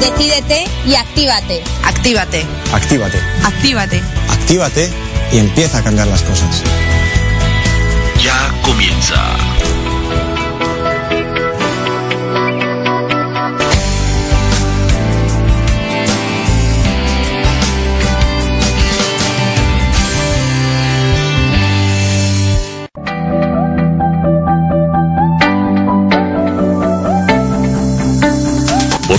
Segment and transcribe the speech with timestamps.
[0.00, 1.62] Decídete y actívate.
[1.84, 2.46] Actívate.
[2.72, 3.18] Actívate.
[3.44, 4.00] Actívate.
[4.30, 4.90] Actívate
[5.32, 6.62] y empieza a cambiar las cosas.
[8.22, 9.73] Ya comienza.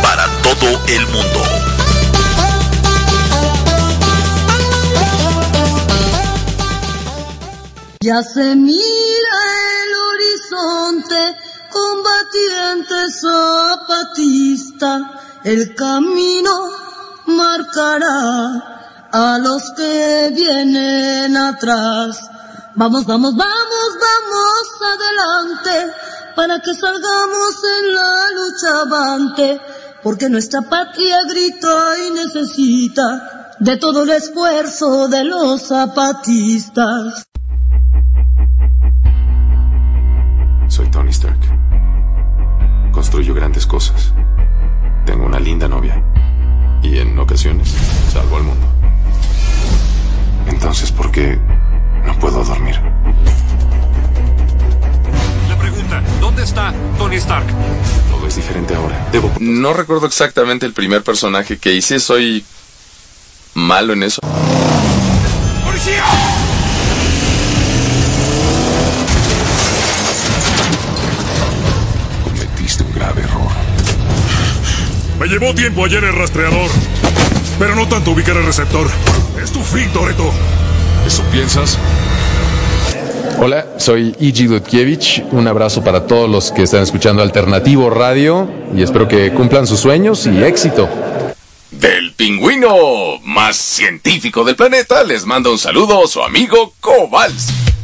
[0.00, 1.42] para todo el mundo.
[8.00, 9.40] Ya se mira
[9.82, 11.34] el horizonte,
[11.72, 16.70] combatiente zapatista, el camino
[17.26, 18.75] marcará
[19.16, 22.30] a los que vienen atrás.
[22.74, 25.92] Vamos, vamos, vamos, vamos adelante
[26.36, 29.60] para que salgamos en la lucha avante,
[30.02, 37.24] porque nuestra patria grita y necesita de todo el esfuerzo de los zapatistas.
[40.68, 41.40] Soy Tony Stark.
[42.92, 44.12] Construyo grandes cosas.
[45.06, 46.02] Tengo una linda novia.
[46.82, 47.74] Y en ocasiones
[48.12, 48.75] salvo al mundo.
[50.46, 51.38] Entonces, ¿por qué
[52.04, 52.80] no puedo dormir?
[55.48, 57.46] La pregunta, ¿dónde está Tony Stark?
[58.10, 59.08] Todo es diferente ahora.
[59.12, 59.32] Debo...
[59.40, 62.44] No recuerdo exactamente el primer personaje que hice, soy
[63.54, 64.20] malo en eso.
[65.64, 66.04] ¡Policía!
[72.24, 73.50] Cometiste un grave error.
[75.18, 76.70] Me llevó tiempo ayer el rastreador,
[77.58, 78.88] pero no tanto ubicar el receptor.
[79.46, 80.32] Es tu fin, Toreto.
[81.06, 81.78] ¿Eso piensas?
[83.38, 85.22] Hola, soy Igi Lutkiewicz.
[85.30, 89.78] Un abrazo para todos los que están escuchando Alternativo Radio y espero que cumplan sus
[89.78, 90.88] sueños y éxito.
[91.70, 97.75] Del pingüino más científico del planeta les manda un saludo su amigo Kowalski.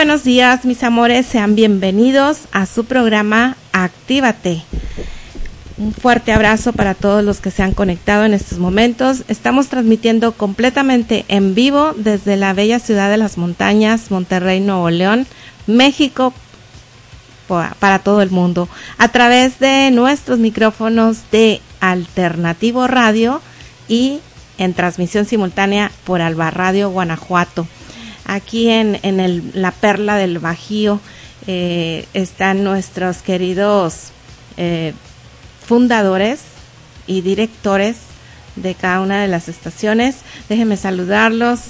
[0.00, 4.62] Buenos días, mis amores, sean bienvenidos a su programa Actívate.
[5.76, 9.24] Un fuerte abrazo para todos los que se han conectado en estos momentos.
[9.28, 15.26] Estamos transmitiendo completamente en vivo desde la bella ciudad de las montañas, Monterrey, Nuevo León,
[15.66, 16.32] México,
[17.78, 23.42] para todo el mundo, a través de nuestros micrófonos de Alternativo Radio
[23.86, 24.20] y
[24.56, 27.66] en transmisión simultánea por Alba Radio Guanajuato.
[28.30, 31.00] Aquí en, en la perla del Bajío
[31.48, 34.10] eh, están nuestros queridos
[34.56, 34.94] eh,
[35.66, 36.42] fundadores
[37.08, 37.96] y directores
[38.54, 40.18] de cada una de las estaciones.
[40.48, 41.60] Déjenme saludarlos.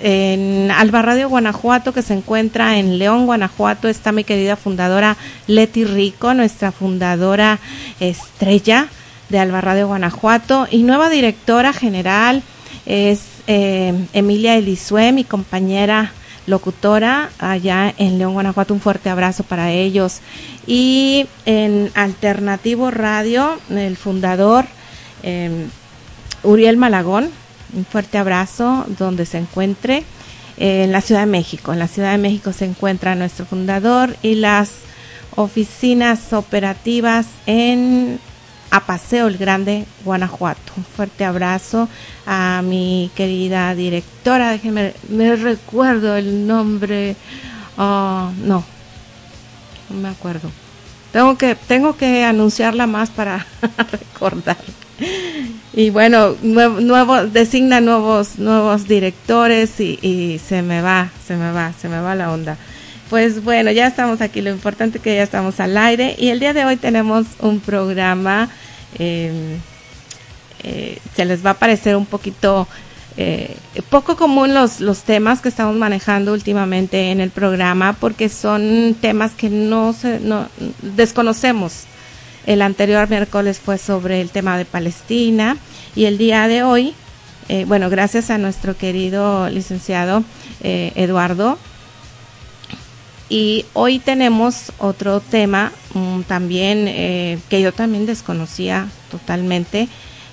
[0.00, 5.84] En Alba Radio Guanajuato, que se encuentra en León, Guanajuato, está mi querida fundadora Leti
[5.84, 7.60] Rico, nuestra fundadora
[8.00, 8.88] estrella
[9.28, 12.42] de Alba Radio Guanajuato, y nueva directora general
[12.86, 16.12] es eh, Emilia Elisue, mi compañera
[16.46, 18.74] locutora allá en León, Guanajuato.
[18.74, 20.20] Un fuerte abrazo para ellos.
[20.66, 24.66] Y en Alternativo Radio, el fundador
[25.22, 25.68] em,
[26.42, 27.30] Uriel Malagón,
[27.74, 30.04] un fuerte abrazo donde se encuentre.
[30.60, 31.72] en la Ciudad de México.
[31.72, 34.70] En la Ciudad de México se encuentra nuestro fundador y las
[35.36, 38.18] oficinas operativas en
[38.70, 40.72] a Paseo el Grande, Guanajuato.
[40.76, 41.88] Un fuerte abrazo
[42.26, 44.50] a mi querida directora.
[44.50, 47.16] Déjenme, me recuerdo el nombre.
[47.76, 48.64] Oh, no,
[49.90, 50.50] no me acuerdo.
[51.12, 53.46] Tengo que, tengo que anunciarla más para
[53.90, 54.58] recordar.
[55.72, 61.88] Y bueno, nuevo, designa nuevos, nuevos directores y se me va, se me va, se
[61.88, 62.58] me va la onda.
[63.10, 66.40] Pues bueno, ya estamos aquí, lo importante es que ya estamos al aire y el
[66.40, 68.50] día de hoy tenemos un programa,
[68.98, 69.58] em,
[70.62, 72.68] eh, se les va a parecer un poquito
[73.16, 73.56] eh,
[73.88, 79.32] poco común los, los temas que estamos manejando últimamente en el programa porque son temas
[79.32, 80.46] que no, se, no
[80.82, 81.84] desconocemos.
[82.44, 85.56] El anterior miércoles fue sobre el tema de Palestina
[85.96, 86.92] y el día de hoy,
[87.48, 90.24] eh, bueno, gracias a nuestro querido licenciado
[90.60, 91.58] Eduardo,
[93.28, 99.88] y hoy tenemos otro tema um, también eh, que yo también desconocía totalmente,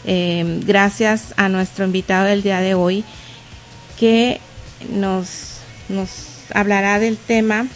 [0.05, 3.03] eh, gracias a nuestro invitado del día de hoy,
[3.99, 4.39] que
[4.89, 5.59] nos,
[5.89, 6.09] nos
[6.53, 7.67] hablará del tema.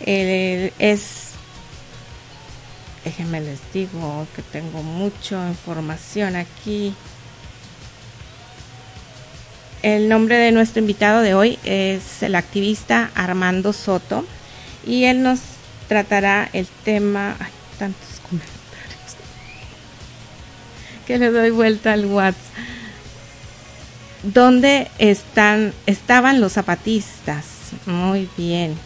[0.00, 1.30] Es,
[3.04, 6.94] déjenme les digo que tengo mucha información aquí.
[9.82, 14.24] El nombre de nuestro invitado de hoy es el activista Armando Soto
[14.88, 15.40] y él nos
[15.86, 17.36] tratará el tema.
[17.38, 19.16] Ay, tantos comentarios.
[21.06, 22.42] Que le doy vuelta al WhatsApp.
[24.22, 27.44] ¿Dónde están, estaban los zapatistas?
[27.86, 28.76] Muy bien.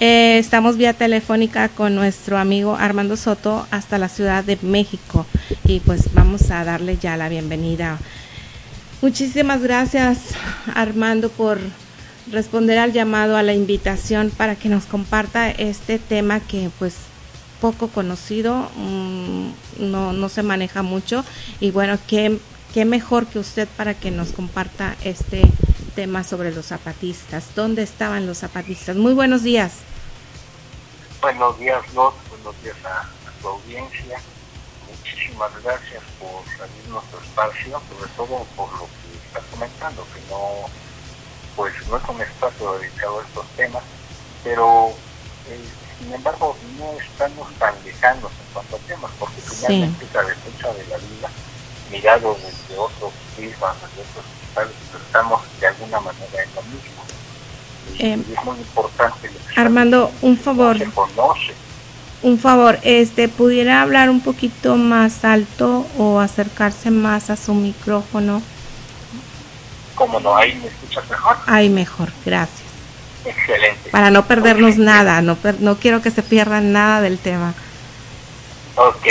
[0.00, 5.24] Eh, estamos vía telefónica con nuestro amigo Armando Soto hasta la Ciudad de México
[5.64, 7.98] y pues vamos a darle ya la bienvenida.
[9.02, 10.18] Muchísimas gracias
[10.74, 11.60] Armando por
[12.30, 16.96] responder al llamado, a la invitación para que nos comparta este tema que pues
[17.60, 21.24] poco conocido, mm, no, no se maneja mucho
[21.60, 22.38] y bueno, qué,
[22.72, 25.42] qué mejor que usted para que nos comparta este
[25.94, 27.54] tema sobre los zapatistas.
[27.54, 28.96] ¿Dónde estaban los zapatistas?
[28.96, 29.78] Muy buenos días.
[31.22, 32.14] Buenos días, Lot.
[32.28, 34.20] Buenos días a, a tu audiencia.
[34.90, 40.68] Muchísimas gracias por salir nuestro espacio, sobre todo por lo que estás comentando, que no
[41.56, 43.82] pues no es un espacio dedicado a estos temas,
[44.42, 44.90] pero
[45.48, 45.60] eh,
[45.98, 50.86] sin embargo no estamos tan lejanos en cuanto a temas, porque finalmente la defensa de
[50.88, 51.30] la vida,
[51.90, 54.74] mirado desde otros prismas, desde otros hospitales,
[55.06, 57.04] estamos de alguna manera en lo mismo.
[57.98, 60.78] Eh, es muy importante Armando, un favor.
[60.78, 61.54] se conoce.
[62.22, 68.42] Un favor, este, ¿pudiera hablar un poquito más alto o acercarse más a su micrófono?
[70.04, 71.38] Como no, ahí me escuchas mejor.
[71.46, 72.70] Ay, mejor, gracias.
[73.24, 73.88] Excelente.
[73.88, 77.54] Para no perdernos nada, no, per- no quiero que se pierda nada del tema.
[78.76, 79.06] Ok,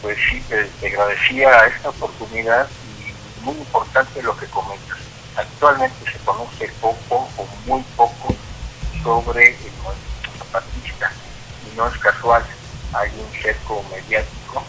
[0.00, 4.98] pues sí, te, te agradecía esta oportunidad y muy importante lo que comentas.
[5.36, 8.34] Actualmente se conoce poco o muy poco
[9.04, 11.12] sobre el movimiento zapatista
[11.72, 12.44] y no es casual.
[12.94, 14.64] Hay un cerco mediático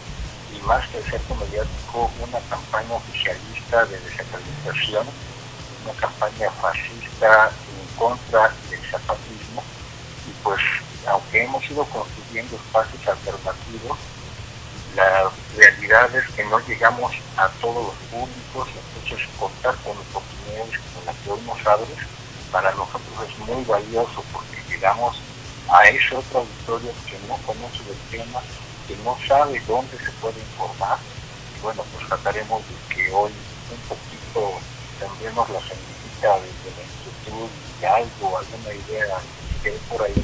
[0.52, 5.06] y más que el cerco mediático, una campaña oficialista de desacreditación,
[5.84, 9.62] una campaña fascista en contra del zapatismo
[10.26, 10.60] y pues
[11.06, 13.98] aunque hemos ido construyendo espacios alternativos,
[14.96, 21.04] la realidad es que no llegamos a todos los públicos, entonces contar con oportunidades como
[21.06, 21.98] las que hoy nos abres,
[22.50, 25.20] para nosotros es muy valioso porque llegamos
[25.68, 28.40] a ese otro auditorio que no conoce del tema,
[28.86, 30.98] que no sabe dónde se puede informar.
[31.56, 33.32] Y bueno, pues trataremos de que hoy
[33.72, 34.60] un poquito
[34.98, 37.48] tendremos la semillita de, la inquietud
[37.80, 39.16] de algo, alguna idea
[39.62, 40.22] que hay por ahí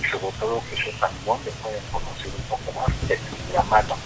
[0.00, 3.18] y sobre todo que sepan dónde pueden conocer un poco más de
[3.54, 3.96] la mano.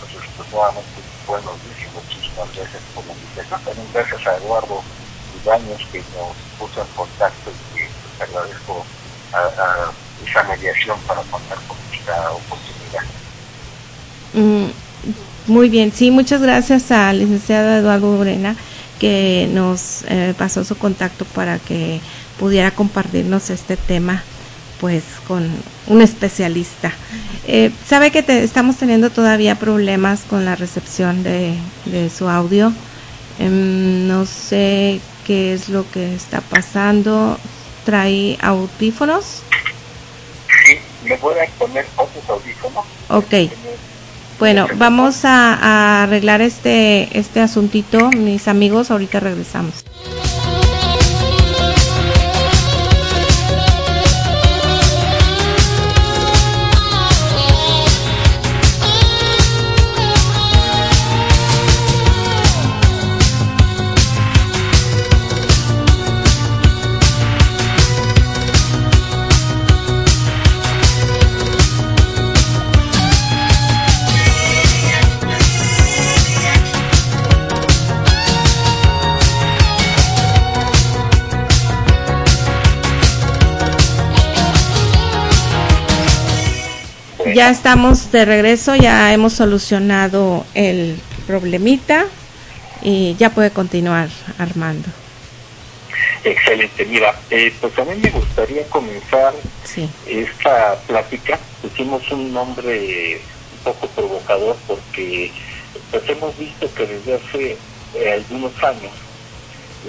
[0.00, 3.60] Entonces, pues nuevamente, buenos días y muchísimas gracias por la invitación.
[3.64, 4.82] También gracias a Eduardo
[5.42, 8.84] Ibañez que nos puso en contacto y que pues, agradezco
[9.32, 9.92] a, a
[10.24, 13.04] esa mediación para contar con esta oportunidad.
[14.34, 14.70] Mm,
[15.46, 18.56] muy bien, sí, muchas gracias al licenciado Eduardo Urena
[18.98, 22.00] que nos eh, pasó su contacto para que
[22.38, 24.22] pudiera compartirnos este tema
[24.80, 25.50] pues con
[25.86, 26.92] un especialista.
[27.46, 31.54] Eh, sabe que te, estamos teniendo todavía problemas con la recepción de,
[31.86, 32.72] de su audio.
[33.38, 37.38] Em, no sé qué es lo que está pasando.
[37.84, 39.42] ¿Trae audífonos?
[41.04, 42.84] ¿Me voy a poner otros audífonos?
[43.08, 43.50] Ok.
[44.38, 49.84] Bueno, vamos a, arreglar este, este asuntito, mis amigos, ahorita regresamos.
[87.36, 92.06] Ya estamos de regreso, ya hemos solucionado el problemita
[92.80, 94.88] y ya puede continuar Armando.
[96.24, 99.34] Excelente, mira, eh, pues a mí me gustaría comenzar
[100.06, 101.38] esta plática.
[101.60, 103.20] Pusimos un nombre
[103.52, 105.30] un poco provocador porque
[105.90, 107.56] pues hemos visto que desde hace
[107.96, 108.92] eh, algunos años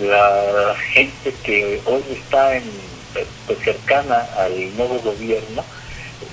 [0.01, 2.63] la gente que hoy está en,
[3.45, 5.63] pues, cercana al nuevo gobierno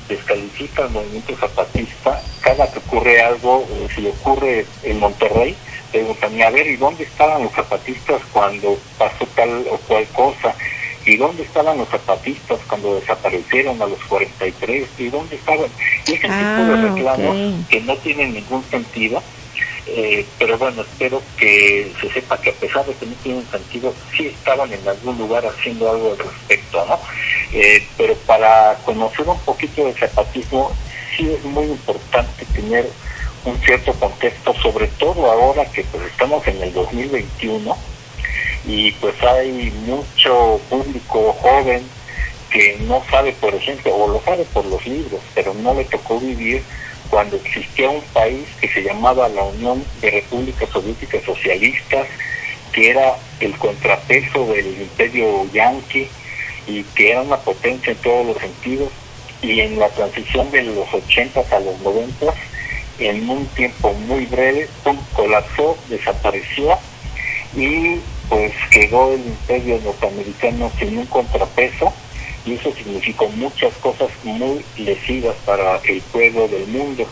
[0.08, 5.56] descalifica al movimiento zapatista, cada que ocurre algo, eh, si ocurre en Monterrey,
[5.92, 10.54] preguntan, a ver, ¿y dónde estaban los zapatistas cuando pasó tal o cual cosa?
[11.06, 14.88] ¿Y dónde estaban los zapatistas cuando desaparecieron a los 43?
[14.98, 15.66] ¿Y dónde estaban?
[16.06, 17.36] Y ese tipo de Ah, reclamos
[17.68, 19.22] que no tienen ningún sentido,
[19.86, 23.94] eh, pero bueno, espero que se sepa que a pesar de que no tienen sentido,
[24.16, 26.98] sí estaban en algún lugar haciendo algo al respecto, ¿no?
[27.52, 30.72] Eh, pero para conocer un poquito del zapatismo,
[31.16, 32.88] sí es muy importante tener
[33.44, 37.76] un cierto contexto, sobre todo ahora que pues estamos en el 2021
[38.66, 41.82] y pues hay mucho público joven
[42.50, 46.18] que no sabe, por ejemplo, o lo sabe por los libros, pero no le tocó
[46.20, 46.62] vivir
[47.14, 52.08] cuando existía un país que se llamaba la Unión de Repúblicas Soviéticas Socialistas,
[52.72, 56.08] que era el contrapeso del imperio yanqui
[56.66, 58.88] y que era una potencia en todos los sentidos,
[59.42, 62.34] y en la transición de los 80 a los 90,
[62.98, 64.68] en un tiempo muy breve,
[65.12, 66.76] colapsó, desapareció
[67.54, 71.92] y pues quedó el imperio norteamericano sin un contrapeso
[72.44, 77.06] y eso significó muchas cosas muy lesivas para el pueblo del mundo,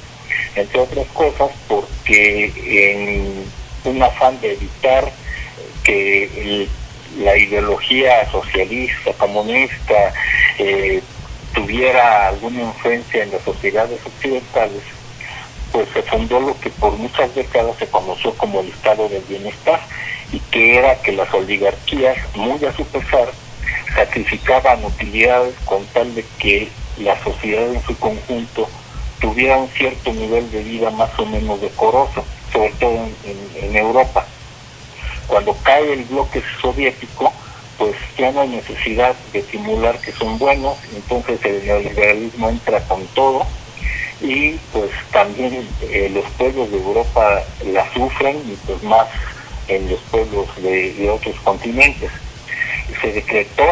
[0.55, 3.45] entre otras cosas porque en
[3.85, 5.11] un afán de evitar
[5.83, 6.69] que
[7.19, 10.15] la ideología socialista, comunista,
[10.59, 11.03] eh,
[11.55, 14.83] tuviera alguna influencia en las sociedades occidentales,
[15.71, 19.81] pues se fundó lo que por muchas décadas se conoció como el estado del bienestar
[20.33, 23.31] y que era que las oligarquías, muy a su pesar,
[23.95, 26.69] sacrificaban utilidades con tal de que
[26.99, 28.69] la sociedad en su conjunto
[29.21, 34.27] tuviera un cierto nivel de vida más o menos decoroso, sobre todo en, Europa.
[35.27, 37.33] Cuando cae el bloque soviético,
[37.79, 43.07] pues ya no hay necesidad de simular que son buenos, entonces el neoliberalismo entra con
[43.09, 43.47] todo
[44.21, 49.07] y pues también eh, los pueblos de Europa la sufren y pues más
[49.69, 52.11] en los pueblos de otros continentes.
[53.01, 53.65] Se decretó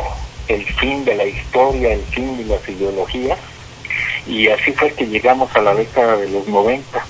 [0.49, 3.39] el fin de la historia, el fin de las ideologías
[4.27, 7.07] y así fue que llegamos a la década de los 90.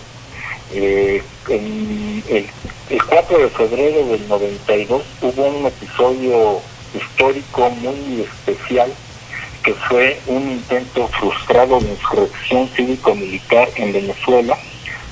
[0.73, 2.47] Eh, el,
[2.91, 6.61] el 4 de febrero del 92 hubo un episodio
[6.95, 8.93] histórico muy especial
[9.65, 14.57] que fue un intento frustrado de insurrección cívico-militar en Venezuela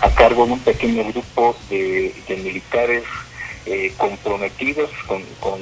[0.00, 3.02] a cargo de un pequeño grupo de militares
[3.70, 5.60] eh, comprometidos con, con,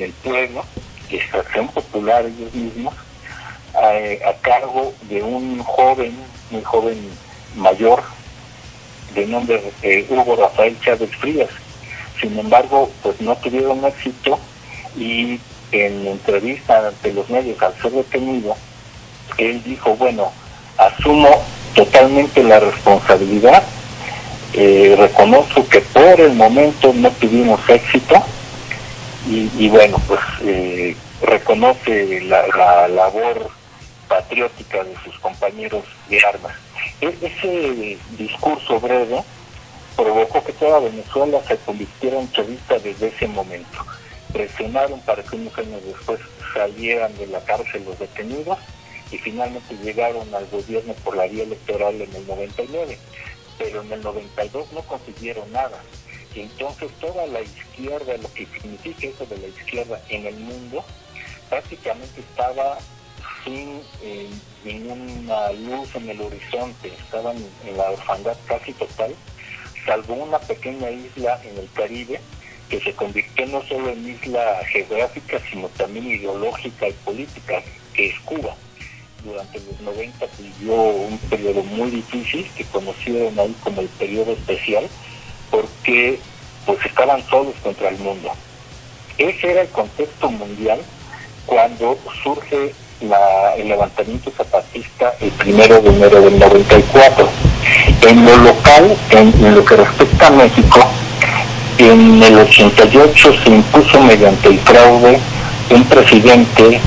[0.00, 0.64] el pueblo
[1.10, 2.94] extracción popular ellos mismos,
[3.74, 6.14] a, a cargo de un joven,
[6.50, 6.98] muy joven
[7.56, 8.02] mayor,
[9.14, 11.48] de nombre eh, Hugo Rafael Chávez Frías.
[12.20, 14.38] Sin embargo, pues no tuvieron éxito
[14.96, 15.40] y
[15.72, 18.56] en entrevista ante los medios al ser detenido,
[19.36, 20.32] él dijo, bueno,
[20.76, 21.28] asumo
[21.74, 23.62] totalmente la responsabilidad,
[24.54, 28.22] eh, reconozco que por el momento no tuvimos éxito
[29.28, 33.50] y, y bueno, pues eh, reconoce la, la labor
[34.08, 36.54] patriótica de sus compañeros de armas.
[37.00, 39.22] E- ese discurso breve
[39.96, 43.84] provocó que toda Venezuela se convirtiera en chavista desde ese momento.
[44.32, 46.20] Presionaron para que unos años después
[46.54, 48.58] salieran de la cárcel los detenidos
[49.10, 52.98] y finalmente llegaron al gobierno por la vía electoral en el 99,
[53.58, 55.82] pero en el 92 no consiguieron nada.
[56.34, 60.84] Y entonces toda la izquierda, lo que significa eso de la izquierda en el mundo,
[61.50, 62.78] prácticamente estaba
[63.44, 64.28] sin eh,
[64.64, 67.36] ninguna luz en el horizonte, estaban
[67.66, 69.14] en la orfandad casi total,
[69.86, 72.20] salvo una pequeña isla en el Caribe
[72.68, 77.62] que se convirtió no solo en isla geográfica, sino también ideológica y política,
[77.94, 78.54] que es Cuba.
[79.24, 84.86] Durante los 90 vivió un periodo muy difícil que conocieron ahí como el periodo especial,
[85.50, 86.18] porque
[86.64, 88.30] pues estaban solos contra el mundo.
[89.16, 90.80] Ese era el contexto mundial
[91.46, 97.28] cuando surge la, el levantamiento zapatista el primero de enero del 94.
[98.06, 100.80] En lo local, en, en lo que respecta a México,
[101.78, 105.18] en el 88 se impuso mediante el fraude
[105.70, 106.80] un presidente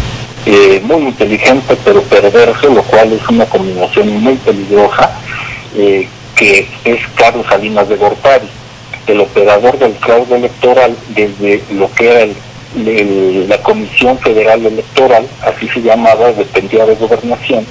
[0.45, 5.11] eh, muy inteligente pero perverso, lo cual es una combinación muy peligrosa,
[5.75, 8.47] eh, que es Carlos Salinas de Gortari,
[9.07, 12.35] el operador del fraude electoral desde lo que era el
[12.75, 17.65] la Comisión Federal Electoral, así se llamaba, dependía de gobernación,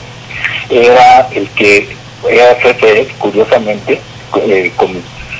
[0.68, 1.88] era el que
[2.28, 3.98] era jefe, curiosamente,
[4.46, 4.70] eh,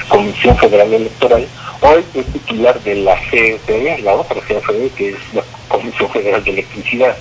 [0.09, 1.47] Comisión Federal Electoral,
[1.81, 6.51] hoy es titular de la CFE, la otra CFE, que es la Comisión Federal de
[6.51, 7.17] Electricidad,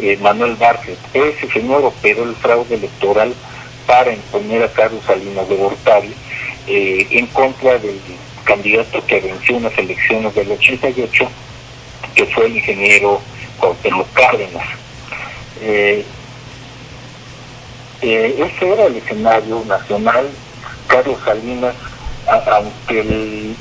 [0.00, 0.98] eh, Manuel Bartlett.
[1.12, 3.34] Ese señor operó el fraude electoral
[3.86, 6.14] para imponer a Carlos Salinas de Gortari
[6.66, 8.00] eh, en contra del
[8.44, 11.28] candidato que venció unas elecciones del 88
[12.14, 13.20] que fue el ingeniero
[13.58, 14.66] Cuauhtémoc Cárdenas.
[15.60, 16.04] Eh,
[18.00, 20.28] ese era el escenario nacional.
[20.86, 21.74] Carlos Salinas,
[22.26, 23.56] a, aunque el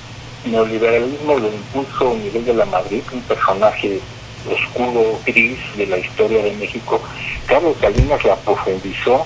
[0.52, 4.00] neoliberalismo lo impuso Miguel de la Madrid, un personaje
[4.50, 7.02] oscuro, gris de la historia de México,
[7.46, 9.26] Carlos Salinas la profundizó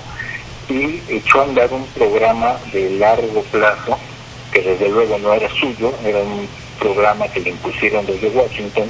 [0.70, 3.98] y echó a andar un programa de largo plazo,
[4.52, 6.48] que desde luego no era suyo, era un
[6.80, 8.90] programa que le impusieron desde Washington,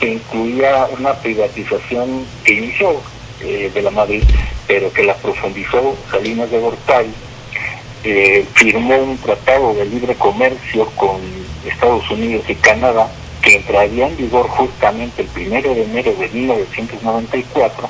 [0.00, 3.00] que incluía una privatización que inició
[3.40, 4.22] eh, de la Madrid,
[4.66, 7.12] pero que la profundizó Salinas de Gortari,
[8.06, 11.20] eh, firmó un tratado de libre comercio con
[11.66, 13.08] Estados Unidos y Canadá
[13.44, 17.88] que entraría en vigor justamente el primero de enero de 1994.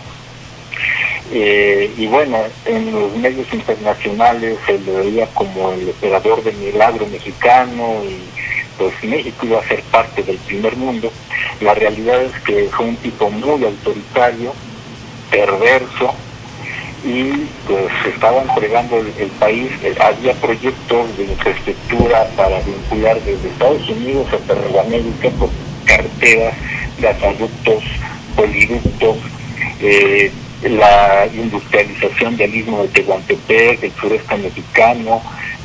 [1.32, 7.06] Eh, y bueno, en los medios internacionales se le veía como el operador de milagro
[7.06, 8.18] mexicano y
[8.76, 11.10] pues México iba a ser parte del primer mundo.
[11.60, 14.52] La realidad es que fue un tipo muy autoritario,
[15.30, 16.14] perverso,
[17.04, 23.88] y pues estaba entregando el, país, eh, había proyectos de infraestructura para vincular desde Estados
[23.90, 25.50] Unidos hasta América por
[25.84, 26.54] carreteras,
[26.98, 27.84] gasoductos,
[28.34, 29.18] poliductos,
[29.80, 35.22] eh, la industrialización del istmo de Tehuantepec, del sureste mexicano,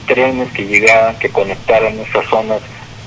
[0.08, 2.60] trenes que llegaran, que conectaran esas zonas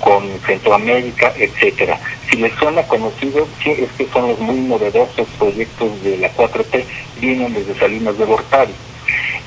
[0.03, 1.99] con Centroamérica, etcétera.
[2.29, 6.85] Si les suena conocido, sí, es que son los muy novedosos proyectos de la 4T,
[7.21, 8.75] vienen desde Salinas de Gortari.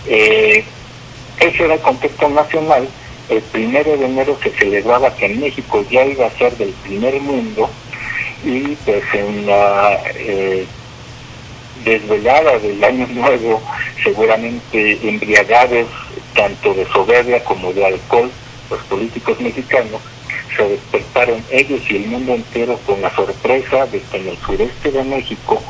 [0.07, 0.63] Eh,
[1.41, 2.87] ese era el contexto nacional.
[3.27, 7.69] El primero de enero se celebraba que México ya iba a ser del primer mundo
[8.45, 10.65] y pues en la eh,
[11.83, 13.61] desvelada del año nuevo,
[14.01, 15.87] seguramente embriagados
[16.33, 18.31] tanto de soberbia como de alcohol,
[18.69, 20.01] los políticos mexicanos,
[20.55, 24.91] se despertaron ellos y el mundo entero con la sorpresa de que en el sureste
[24.91, 25.61] de México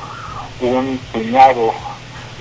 [0.61, 1.73] un puñado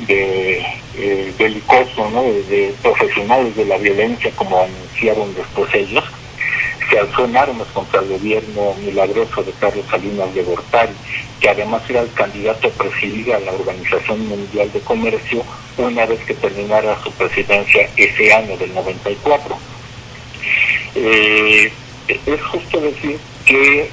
[0.06, 0.64] de
[0.96, 2.22] eh, belicoso, ¿no?
[2.22, 6.04] de, de, profesionales de la violencia, como anunciaron después ellos,
[6.90, 10.92] se alzó en armas contra el gobierno milagroso de Carlos Salinas de Gortari,
[11.40, 15.42] que además era el candidato a presidir a la Organización Mundial de Comercio
[15.78, 19.56] una vez que terminara su presidencia ese año del 94.
[20.96, 21.72] Eh,
[22.08, 23.90] es justo decir que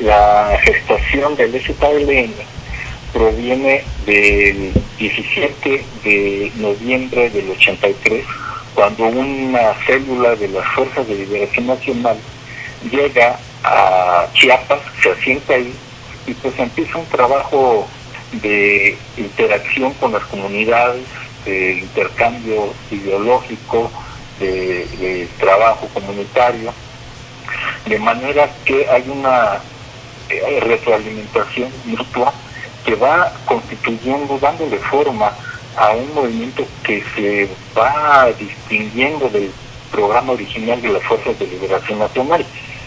[0.00, 2.32] la, gestación del SKLN
[3.12, 8.24] proviene del 17 de noviembre del 83,
[8.74, 12.16] cuando una célula de las Fuerzas de Liberación Nacional
[12.90, 15.74] llega a Chiapas, se asienta ahí
[16.26, 17.88] y pues empieza un trabajo
[18.32, 21.02] de interacción con las comunidades,
[21.44, 23.90] de intercambio ideológico,
[24.40, 26.72] de, trabajo comunitario,
[27.86, 29.60] de manera que hay una
[30.28, 32.32] eh, retroalimentación mutua
[32.84, 35.32] que va constituyendo, dándole forma
[35.76, 39.50] a un movimiento que se va distinguiendo del
[39.90, 42.44] programa original de las Fuerzas de Liberación Nacional,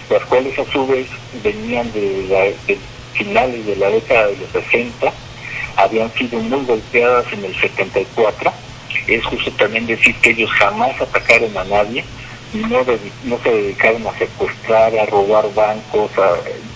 [0.10, 1.08] las cuales a su vez
[1.44, 2.78] venían de, la, de
[3.14, 5.12] finales de la década de los 60,
[5.76, 8.52] habían sido muy golpeadas en el 74.
[9.08, 12.06] Es justo también decir que ellos jamás atacaron a nadie,
[12.54, 12.84] no,
[13.24, 16.36] no se dedicaron a secuestrar, a robar bancos, a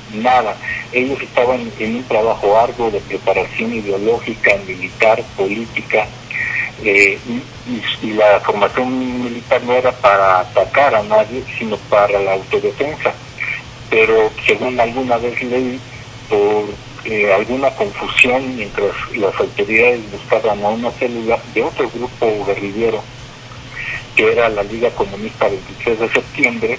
[0.10, 0.60] nada.
[0.92, 6.10] Ellos estaban en un trabajo arduo de preparación ideológica, militar, política,
[6.80, 12.20] eh, y, y- y la formación militar no era para atacar a nadie, sino para
[12.20, 13.16] la autodefensa.
[13.90, 15.82] Pero según alguna vez leí,
[16.28, 16.78] por
[17.08, 23.02] eh, alguna confusión mientras las autoridades buscaban a una célula de otro grupo guerrillero,
[24.14, 26.78] que era la Liga Comunista 23 de septiembre,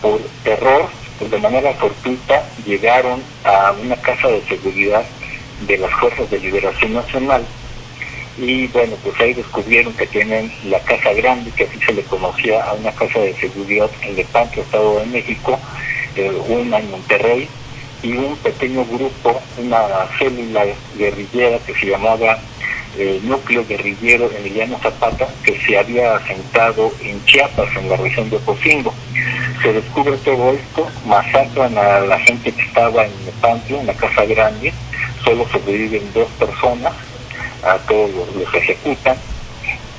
[0.00, 5.04] por error, pues de manera fortuita, llegaron a una casa de seguridad
[5.66, 7.44] de las Fuerzas de Liberación Nacional.
[8.38, 12.64] Y bueno, pues ahí descubrieron que tienen la Casa Grande, que así se le conocía
[12.64, 15.58] a una casa de seguridad en Lepanto, Estado de México,
[16.16, 17.46] eh, una en Monterrey,
[18.02, 20.64] y un pequeño grupo, una célula
[20.96, 22.38] guerrillera que se llamaba
[22.98, 28.36] eh, Núcleo Guerrillero Emiliano Zapata, que se había asentado en Chiapas, en la región de
[28.36, 28.94] Ocosingo.
[29.62, 34.24] Se descubre todo esto, masacran a la gente que estaba en Lepanto, en la Casa
[34.24, 34.72] Grande,
[35.24, 36.92] solo sobreviven dos personas,
[37.62, 39.16] a todos los ejecutan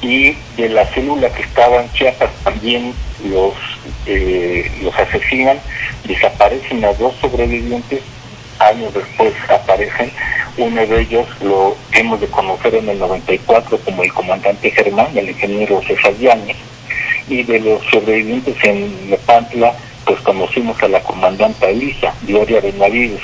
[0.01, 2.93] y de la célula que estaba en Chiapas también
[3.29, 3.53] los
[4.05, 5.59] eh, los asesinan,
[6.05, 8.01] desaparecen a dos sobrevivientes,
[8.59, 10.11] años después aparecen,
[10.57, 15.29] uno de ellos lo hemos de conocer en el 94 como el comandante Germán, el
[15.29, 16.57] ingeniero César Yáñez,
[17.27, 19.73] y de los sobrevivientes en Lepantla,
[20.05, 23.21] pues conocimos a la comandante Elisa, Gloria Benavides,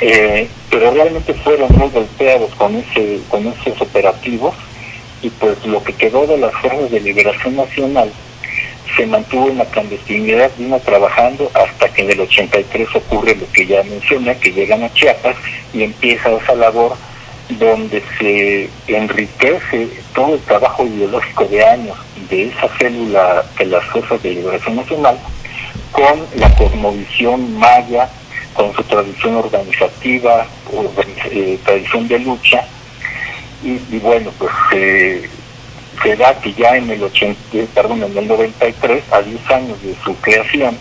[0.00, 4.54] eh, pero realmente fueron muy golpeados con ese con esos operativos
[5.22, 8.10] y pues lo que quedó de las fuerzas de liberación nacional
[8.96, 13.66] se mantuvo en la clandestinidad, vino trabajando hasta que en el 83 ocurre lo que
[13.66, 15.36] ya mencioné, que llegan a Chiapas
[15.72, 16.96] y empieza esa labor
[17.48, 21.96] donde se enriquece todo el trabajo ideológico de años
[22.28, 25.18] de esa célula de las fuerzas de liberación nacional
[25.92, 28.08] con la cosmovisión maya,
[28.54, 32.66] con su tradición organizativa, organiz- eh, tradición de lucha,
[33.62, 35.28] y, y bueno, pues eh,
[36.02, 39.82] se da que ya en el 80, eh, perdón, en el 93, a 10 años
[39.82, 40.78] de su creación,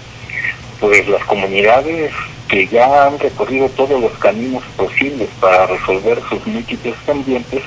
[0.79, 2.11] pues las comunidades
[2.47, 7.61] que ya han recorrido todos los caminos posibles para resolver sus múltiples pendientes,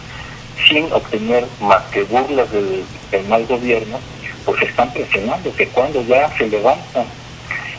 [0.69, 2.85] sin obtener más que burlas del,
[3.29, 3.99] mal gobierno,
[4.45, 7.07] pues están presionando que cuando ya se levantan,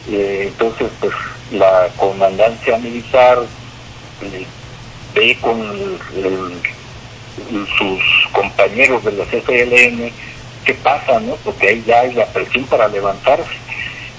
[0.09, 1.13] eh, entonces pues
[1.51, 3.39] la comandancia militar
[4.21, 4.45] eh,
[5.13, 6.74] ve con el-
[7.77, 10.11] sus compañeros de la CFLN
[10.65, 11.35] qué pasa, ¿no?
[11.43, 13.53] Porque ahí ya hay la presión para levantarse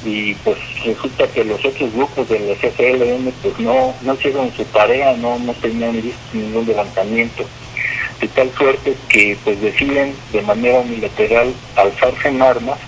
[0.04, 4.64] y pues resulta que los otros grupos de la CFLN pues no, no hicieron su
[4.66, 6.00] tarea, no, no tenían
[6.32, 7.44] ningún levantamiento
[8.20, 12.78] de tal suerte que pues deciden de manera unilateral alzarse en armas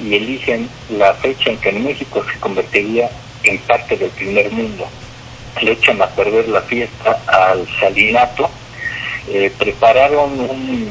[0.00, 3.10] y eligen la fecha en que México se convertiría
[3.42, 4.86] en parte del primer mundo.
[5.62, 8.50] Le echan a perder la fiesta al salinato,
[9.28, 10.90] eh, prepararon un,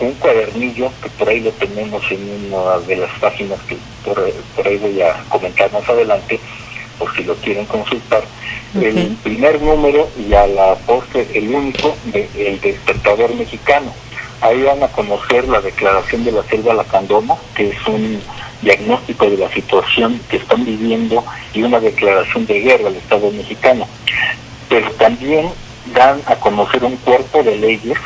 [0.00, 4.66] un cuadernillo que por ahí lo tenemos en una de las páginas que por, por
[4.66, 6.38] ahí voy a comentar más adelante,
[6.98, 8.24] por si lo quieren consultar.
[8.74, 13.92] El primer número y a la postre el único de El Despertador Mexicano.
[14.42, 18.20] Ahí van a conocer la declaración de la selva Lacandona, que es un
[18.60, 23.88] diagnóstico de la situación que están viviendo y una declaración de guerra al Estado mexicano.
[24.68, 25.48] Pero también
[25.96, 27.98] dan a conocer un cuerpo de leyes,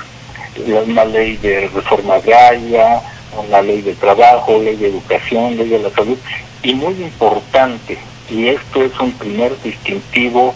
[0.88, 3.02] una ley de reforma agraria,
[3.36, 6.16] una ley de trabajo, ley de educación, ley de la salud,
[6.62, 7.98] y muy importante,
[8.30, 10.54] y esto es un primer distintivo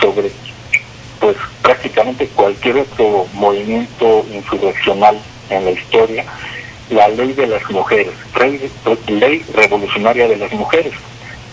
[0.00, 0.30] sobre
[1.20, 5.18] pues prácticamente cualquier otro movimiento insurreccional
[5.48, 6.24] en la historia,
[6.90, 8.12] la ley de las mujeres,
[9.08, 10.92] ley, revolucionaria de las mujeres,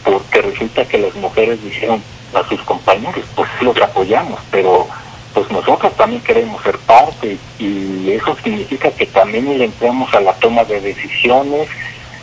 [0.03, 4.87] porque resulta que las mujeres dijeron a sus compañeros, pues los apoyamos, pero
[5.33, 10.33] pues nosotros también queremos ser parte y eso significa que también le entramos a la
[10.33, 11.69] toma de decisiones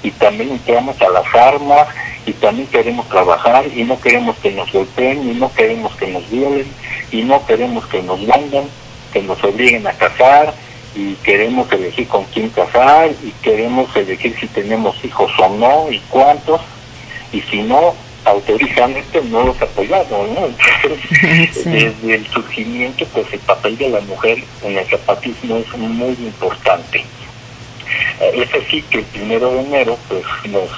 [0.03, 1.89] y también entramos a las armas
[2.27, 6.29] y también queremos trabajar y no queremos que nos golpeen y no queremos que nos
[6.31, 6.67] violen
[7.11, 8.65] y no queremos que nos mandan,
[9.13, 10.53] que nos obliguen a casar
[10.95, 16.01] y queremos elegir con quién casar y queremos elegir si tenemos hijos o no y
[16.11, 16.61] cuántos
[17.33, 17.95] y si no
[18.29, 20.47] autorizan esto no los apoyamos ¿no?
[20.47, 26.13] Entonces, desde el surgimiento pues el papel de la mujer en el zapatismo es muy
[26.13, 27.05] importante
[28.21, 30.71] eh, es así que el primero de enero pues nos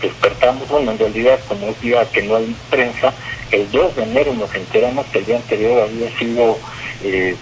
[0.00, 3.12] despertamos, bueno, en realidad como es día que no hay prensa,
[3.50, 6.58] el 2 de enero nos enteramos que el día anterior había sido
[7.02, 7.36] eh,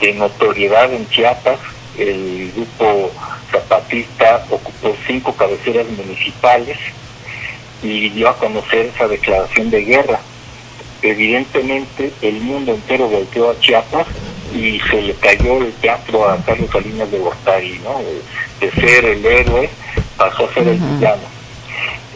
[0.00, 1.58] de notoriedad en Chiapas,
[1.98, 3.12] el grupo
[3.50, 6.78] zapatista ocupó cinco cabeceras municipales
[7.82, 10.20] y dio a conocer esa declaración de guerra.
[11.02, 14.06] Evidentemente el mundo entero volteó a Chiapas
[14.54, 18.00] y se le cayó el teatro a Carlos Salinas de Gortari, ¿no?
[18.60, 19.68] De, ser el héroe
[20.16, 21.22] pasó a ser el villano.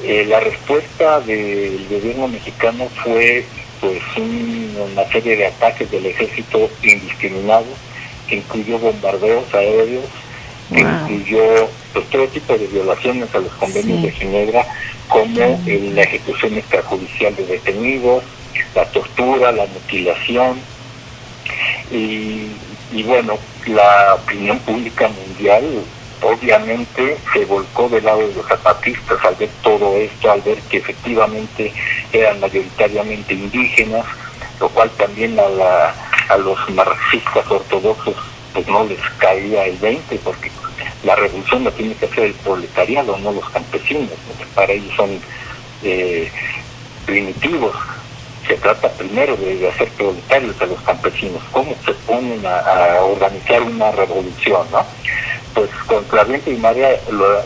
[0.02, 3.44] Eh, la respuesta del gobierno mexicano fue
[3.80, 7.66] pues una serie de ataques del ejército indiscriminado
[8.28, 10.04] que incluyó bombardeos aéreos,
[10.72, 14.66] que incluyó pues, todo tipo de violaciones a los convenios de Ginebra,
[15.08, 18.24] como la ejecución extrajudicial de detenidos,
[18.74, 20.60] la tortura, la mutilación.
[21.90, 22.48] Y,
[22.92, 25.64] y bueno, la opinión pública mundial
[26.22, 30.78] obviamente se volcó del lado de los zapatistas al ver todo esto, al ver que
[30.78, 31.72] efectivamente
[32.12, 34.04] eran mayoritariamente indígenas,
[34.60, 35.94] lo cual también a, la,
[36.28, 38.16] a los marxistas ortodoxos
[38.52, 40.50] pues no les caía el 20 porque
[41.04, 45.20] la revolución la tiene que hacer el proletariado, no los campesinos, porque para ellos son
[45.82, 46.30] eh,
[47.06, 47.74] primitivos.
[48.46, 53.90] Se trata primero de, hacer proletarios a los campesinos, cómo se ponen a, organizar una
[53.92, 54.84] revolución, ¿no?
[55.54, 57.00] pues contra viento y marea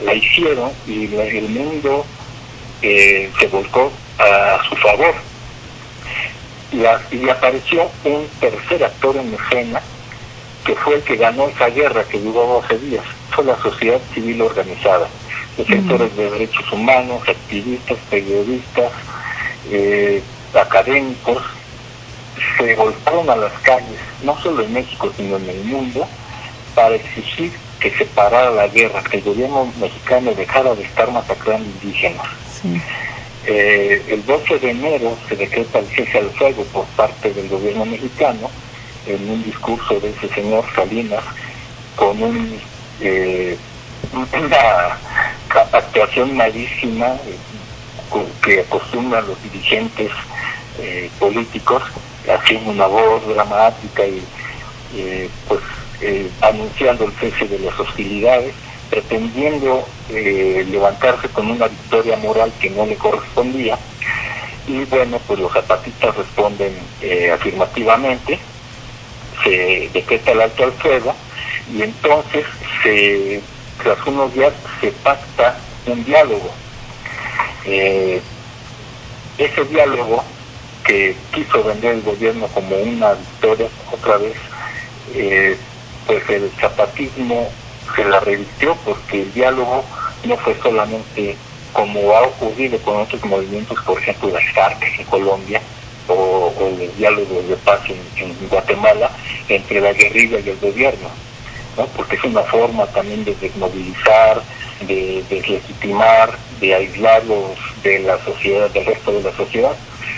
[0.05, 2.05] la hicieron y el mundo
[2.83, 5.15] eh, se volcó a su favor.
[6.73, 9.83] Y, apareció un tercer actor en escena
[10.65, 13.05] que fue el que ganó esa guerra que duró 12 días.
[13.31, 15.09] Fue la sociedad civil organizada,
[15.59, 18.93] los sectores de derechos humanos, activistas, periodistas,
[19.71, 20.23] eh,
[20.55, 21.43] académicos,
[22.57, 26.07] se volcaron a las calles, no solo en México, sino en el mundo,
[26.75, 31.69] para exigir que se parara la guerra, que el gobierno mexicano dejara de estar masacrando
[31.83, 32.27] indígenas.
[33.45, 37.85] Eh, el 12 de enero se decreta el cese al fuego por parte del gobierno
[37.85, 38.49] mexicano
[39.07, 41.23] en un discurso de ese señor Salinas
[41.97, 42.59] con un,
[43.01, 43.57] eh,
[44.13, 44.99] una
[45.73, 47.37] actuación malísima eh,
[48.45, 50.11] que acostumbran los dirigentes
[51.19, 51.83] políticos
[52.27, 54.23] haciendo una voz dramática y
[55.47, 55.61] pues
[56.05, 58.53] eh, anunciando el cese de las hostilidades,
[58.91, 63.79] pretendiendo eh, levantarse con una victoria moral que no le correspondía.
[64.67, 68.41] Y bueno, pues los zapatistas responden eh, afirmativamente,
[69.43, 71.15] se decreta el alto al fuego
[71.73, 72.45] y entonces
[72.83, 73.41] se,
[73.83, 76.51] tras unos días se pacta un diálogo.
[79.39, 80.25] ese diálogo
[80.85, 84.35] que quiso vender el gobierno como una victoria otra vez
[85.15, 85.57] eh,
[86.07, 87.49] pues el zapatismo
[87.95, 89.85] se la revistió porque el diálogo
[90.25, 91.37] no fue solamente
[91.73, 95.61] como ha ocurrido con otros movimientos, por ejemplo las FARC en Colombia
[96.13, 99.11] o, el diálogo de paz en, Guatemala
[99.49, 101.09] entre la guerrilla y el gobierno,
[101.77, 101.87] ¿no?
[101.97, 104.43] porque es una forma también de desmovilizar,
[104.87, 109.73] de deslegitimar, de aislarlos de la sociedad, del resto de la sociedad.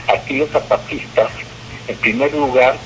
[0.08, 1.30] Aquí los zapatistas,
[1.88, 2.76] en primer lugar,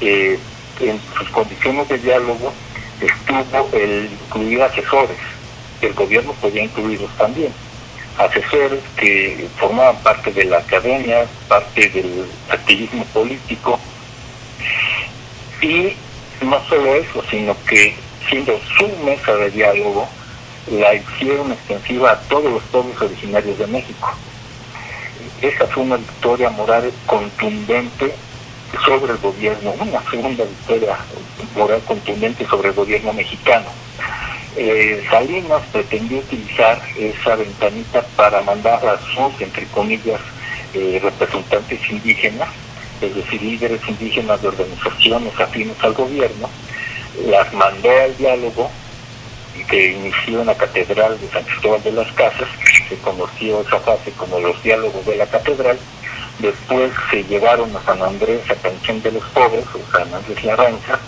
[0.00, 0.38] eh,
[0.80, 2.52] en sus condiciones de diálogo
[3.00, 5.16] estuvo el incluir asesores.
[5.80, 7.52] El gobierno podía incluirlos también.
[8.18, 13.78] Asesores que formaban parte de la academia, parte del activismo político.
[15.60, 15.92] Y
[16.42, 17.94] no solo eso, sino que
[18.28, 20.08] siendo su mesa de diálogo,
[20.70, 24.10] la hicieron extensiva a todos los pueblos originarios de México.
[25.40, 28.14] Esa fue una victoria moral contundente
[28.84, 30.96] sobre el gobierno, una segunda victoria
[31.54, 33.66] moral contundente sobre el gobierno mexicano.
[34.56, 40.20] Eh, Salinas pretendió utilizar esa ventanita para mandar a sus, entre comillas,
[40.72, 42.48] eh, representantes indígenas,
[43.00, 46.48] es decir, líderes indígenas de organizaciones afines al gobierno,
[47.26, 48.70] las mandó al diálogo
[49.68, 52.48] que inició en la Catedral de San Cristóbal de las Casas
[52.88, 55.78] se conoció esa fase como los diálogos de la catedral.
[56.38, 61.00] Después se llevaron a San Andrés a Canción de los Pobres, o San Andrés Larranza,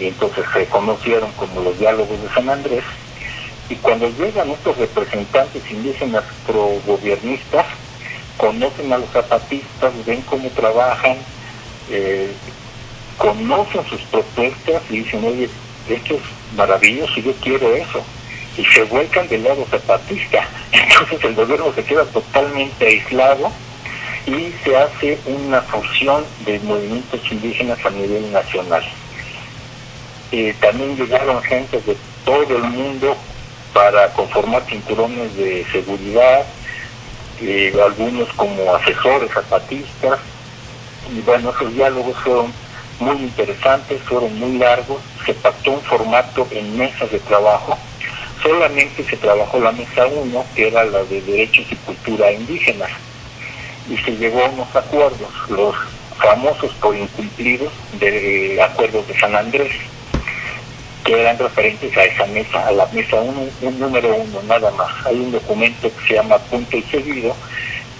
[0.00, 2.82] y entonces se conocieron como los diálogos de San Andrés.
[3.68, 7.66] Y cuando llegan estos representantes indígenas pro-gobiernistas,
[8.38, 11.18] conocen a los zapatistas, ven cómo trabajan,
[11.90, 12.32] eh,
[13.18, 15.48] conocen sus propuestas y dicen, oye,
[15.88, 16.20] esto es
[16.56, 18.02] maravilloso, yo quiero eso.
[18.56, 20.48] Y se vuelcan del lado zapatista.
[20.72, 23.52] Entonces el gobierno se queda totalmente aislado
[24.26, 28.82] y se hace una fusión de movimientos indígenas a nivel nacional.
[30.60, 33.16] También llegaron gente de todo el mundo
[33.72, 36.46] para conformar cinturones de seguridad,
[37.40, 40.20] eh, algunos como asesores zapatistas,
[41.12, 42.52] y bueno, esos diálogos fueron
[43.00, 47.76] muy interesantes, fueron muy largos, se pactó un formato en mesas de trabajo,
[48.42, 52.90] solamente se trabajó la mesa 1, que era la de derechos y cultura indígenas,
[53.88, 55.74] y se llegó a unos acuerdos, los
[56.18, 59.72] famosos por incumplidos de acuerdos de San Andrés,
[61.04, 64.88] que eran referentes a esa mesa, a la mesa 1, un número uno, nada más.
[65.06, 67.34] Hay un documento que se llama Punto y Seguido,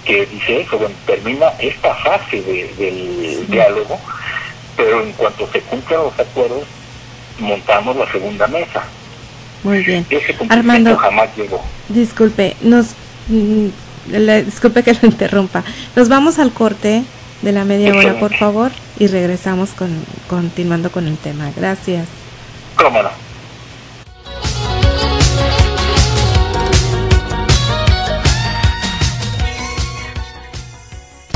[0.05, 3.99] que dice eso, bueno, termina esta fase del diálogo,
[4.77, 6.65] pero en cuanto se cumplan los acuerdos,
[7.39, 8.83] montamos la segunda mesa.
[9.63, 10.07] Muy bien.
[10.09, 11.63] Ese Armando, jamás llegó.
[11.89, 12.87] Disculpe, nos
[13.29, 13.67] mm,
[14.11, 15.65] le- disculpe que lo interrumpa.
[15.97, 17.03] Nos vamos al corte
[17.43, 19.89] de la media hora, por favor, y regresamos con
[20.29, 21.51] continuando con el tema.
[21.57, 22.07] Gracias.
[22.83, 23.11] ¿Cómo no?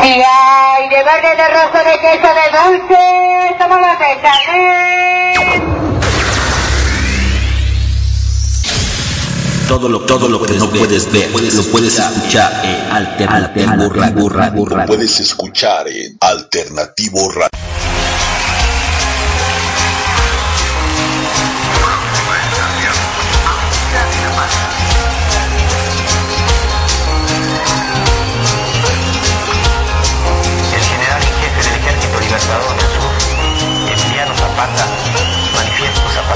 [0.03, 2.99] Y hay de verde, de rojo, de queso, de dulce,
[3.59, 4.05] somos los de.
[9.69, 14.67] Todo lo, todo lo que no puedes ver, lo puedes escuchar en Alternativo Radio.
[14.77, 17.51] Lo puedes escuchar en Alternativo Radio.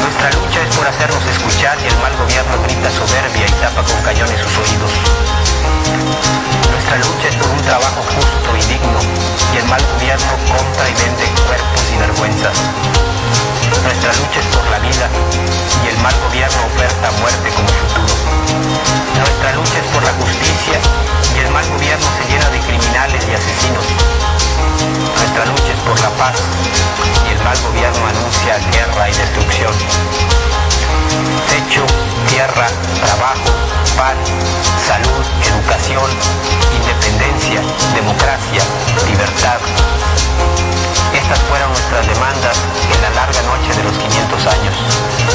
[0.00, 4.00] Nuestra lucha es por hacernos escuchar y el mal gobierno grita soberbia y tapa con
[4.02, 4.92] cañones sus oídos.
[6.70, 9.00] Nuestra lucha es por un trabajo justo y digno
[9.52, 13.11] y el mal gobierno compra y vende cuerpos y vergüenzas.
[13.80, 15.08] Nuestra lucha es por la vida
[15.82, 18.14] y el mal gobierno oferta muerte como futuro.
[19.16, 20.76] Nuestra lucha es por la justicia
[21.34, 23.84] y el mal gobierno se llena de criminales y asesinos.
[25.16, 26.36] Nuestra lucha es por la paz
[27.24, 29.72] y el mal gobierno anuncia guerra y destrucción.
[31.48, 31.84] Techo,
[32.28, 32.68] tierra,
[33.00, 33.50] trabajo,
[33.96, 34.16] paz,
[34.86, 36.10] salud, educación,
[36.76, 37.60] independencia,
[37.96, 38.62] democracia,
[39.08, 39.60] libertad.
[41.32, 42.58] Estas fueron nuestras demandas
[42.92, 44.76] en la larga noche de los 500 años.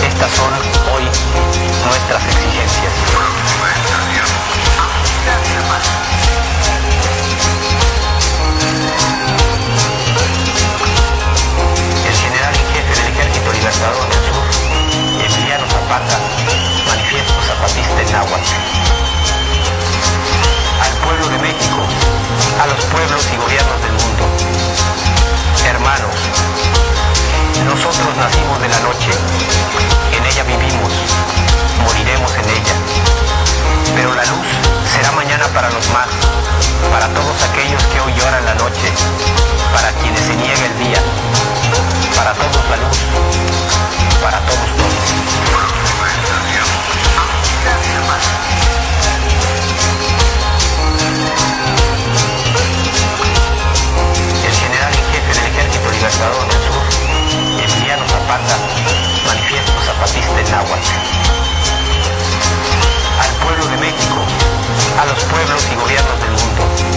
[0.05, 0.53] Estas son
[0.93, 1.10] hoy
[1.89, 2.93] nuestras exigencias.
[12.05, 14.45] El general en jefe del Ejército Libertador del Sur,
[15.25, 16.19] Emiliano Zapata,
[16.86, 18.53] manifiesto zapatista en náhuatl.
[20.79, 21.81] Al pueblo de México,
[22.62, 24.56] a los pueblos y gobiernos del mundo.
[25.67, 26.15] Hermanos,
[27.65, 29.12] nosotros nacimos de la noche,
[30.15, 30.94] en ella vivimos,
[31.83, 32.75] moriremos en ella.
[33.94, 34.48] Pero la luz
[34.96, 36.08] será mañana para los más,
[36.89, 38.94] para todos aquellos que hoy lloran la noche,
[39.73, 41.02] para quienes se niega el día,
[42.15, 42.98] para todos la luz,
[44.23, 44.67] para todos
[47.67, 48.77] El
[56.08, 56.47] Libertador
[57.60, 58.55] Emiliano Zapata,
[59.25, 60.87] manifiesto zapatista en náhuatl.
[63.19, 64.15] Al pueblo de México,
[65.01, 66.96] a los pueblos y gobiernos del mundo.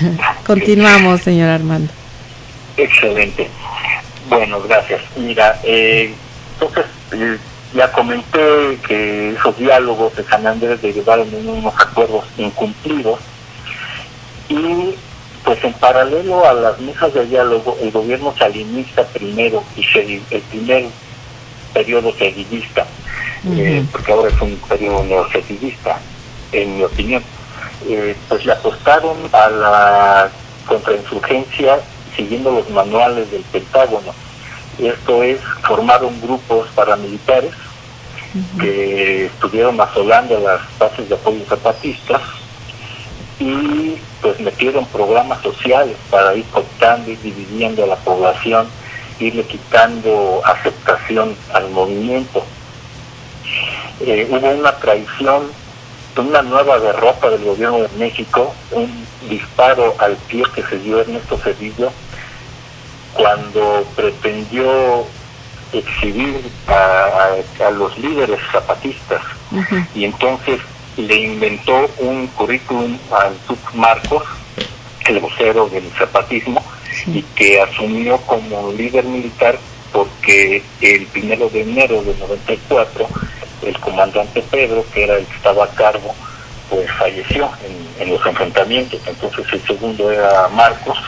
[0.46, 1.90] Continuamos, señor Armando.
[2.76, 3.48] Excelente.
[4.28, 5.02] Bueno, gracias.
[5.16, 6.14] Mira, eh,
[6.54, 7.38] entonces eh,
[7.74, 13.20] ya comenté que esos diálogos de San Andrés derivaron en unos acuerdos incumplidos
[14.48, 14.94] y
[15.44, 19.84] pues en paralelo a las mesas de diálogo el gobierno salinista primero y
[20.30, 20.86] el primer
[21.74, 22.86] periodo seguidista,
[23.50, 25.98] eh, porque ahora es un periodo neocedilista,
[26.52, 27.22] en mi opinión,
[28.28, 30.30] pues le apostaron a la
[30.66, 31.80] contrainsurgencia
[32.16, 34.12] siguiendo los manuales del Pentágono.
[34.78, 37.52] Esto es, formaron grupos paramilitares
[38.58, 42.20] que estuvieron asolando las bases de apoyo zapatistas
[43.38, 48.66] y pues metieron programas sociales para ir cooptando y dividiendo a la población,
[49.20, 52.44] irle quitando aceptación al movimiento.
[54.00, 55.50] Eh, hubo una traición,
[56.22, 61.38] una nueva derrota del gobierno de México, un disparo al pie que se dio Ernesto
[61.38, 61.90] Cedillo
[63.14, 65.04] cuando pretendió
[65.72, 69.22] exhibir a, los líderes zapatistas.
[69.94, 70.60] Y entonces
[70.96, 74.22] le inventó un currículum al Duc Marcos,
[75.06, 76.62] el vocero del zapatismo,
[77.06, 79.58] y que asumió como líder militar
[79.92, 83.08] porque el primero de enero del 94
[83.66, 86.14] el comandante Pedro, que era el que estaba a cargo,
[86.70, 89.00] pues falleció en, en los enfrentamientos.
[89.06, 90.98] Entonces el segundo era Marcos,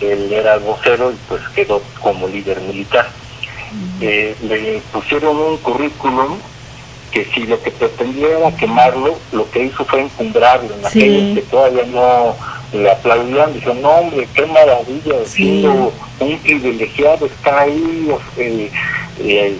[0.00, 3.08] él era vocero y pues quedó como líder militar.
[4.00, 6.38] Eh, le pusieron un currículum
[7.10, 11.42] que si lo que pretendía era quemarlo, lo que hizo fue encumbrarlo en aquellos que
[11.50, 12.36] todavía no
[12.72, 18.70] le aplaudían, dijeron, no hombre, qué maravilla, siendo un privilegiado, está ahí eh,
[19.20, 19.58] eh,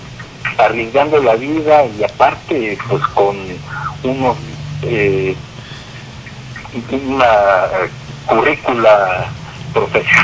[0.58, 3.36] arriesgando la vida y aparte pues con
[4.02, 4.36] unos
[6.92, 7.26] una
[8.26, 9.28] currícula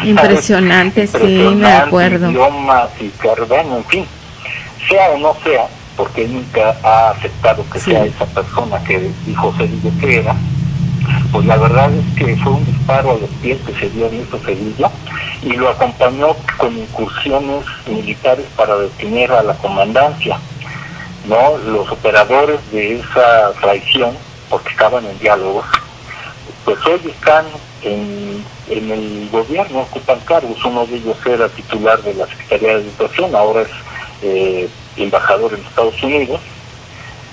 [0.02, 2.30] Impresionante, sí, me acuerdo.
[2.30, 3.12] Idiomas y
[3.46, 4.06] bueno, en fin,
[4.88, 5.66] sea o no sea,
[5.96, 10.34] porque nunca ha aceptado que sea esa persona que dijo Cedillo que era,
[11.32, 14.20] pues la verdad es que fue un disparo a los pies que se dio en
[14.20, 14.90] eso Cedillo
[15.42, 20.38] y lo acompañó con incursiones militares para detener a la comandancia.
[21.26, 21.56] ¿no?
[21.58, 24.16] Los operadores de esa traición,
[24.50, 25.64] porque estaban en diálogos,
[26.64, 27.46] pues hoy están
[27.82, 30.64] en, el gobierno, ocupan cargos.
[30.64, 33.68] Uno de ellos era titular de la Secretaría de Educación, ahora es
[34.22, 36.40] eh, embajador en Estados Unidos,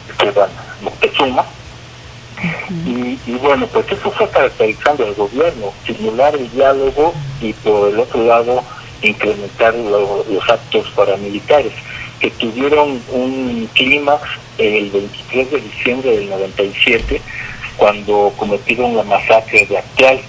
[0.10, 0.50] Esteban
[0.82, 1.46] Moctezuma.
[2.86, 8.24] Y, bueno, pues eso fue caracterizando al gobierno, estimular el diálogo y por el otro
[8.24, 8.64] lado
[9.02, 11.74] incrementar los actos paramilitares,
[12.20, 14.24] que tuvieron un clímax
[14.58, 17.22] el 23 de diciembre del 97,
[17.78, 20.20] cuando cometieron la masacre de Acteal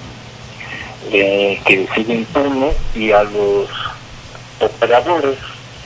[1.12, 3.68] eh, que sigue impune y a los
[4.60, 5.38] operadores,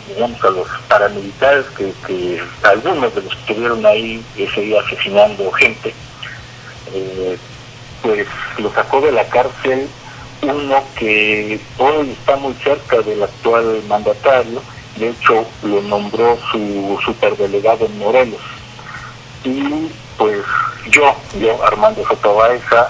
[0.09, 1.65] digamos a los paramilitares
[2.07, 5.95] que, algunos de los que estuvieron ahí ese día asesinando gente,
[6.93, 7.39] eh,
[8.03, 8.27] pues
[8.59, 9.89] lo sacó de la cárcel
[10.43, 14.61] uno que hoy está muy cerca del actual mandatario,
[14.97, 18.41] de hecho lo nombró su superdelegado en Morelos.
[19.45, 20.43] Y pues
[20.91, 22.87] yo, yo Armando Sotobaeza,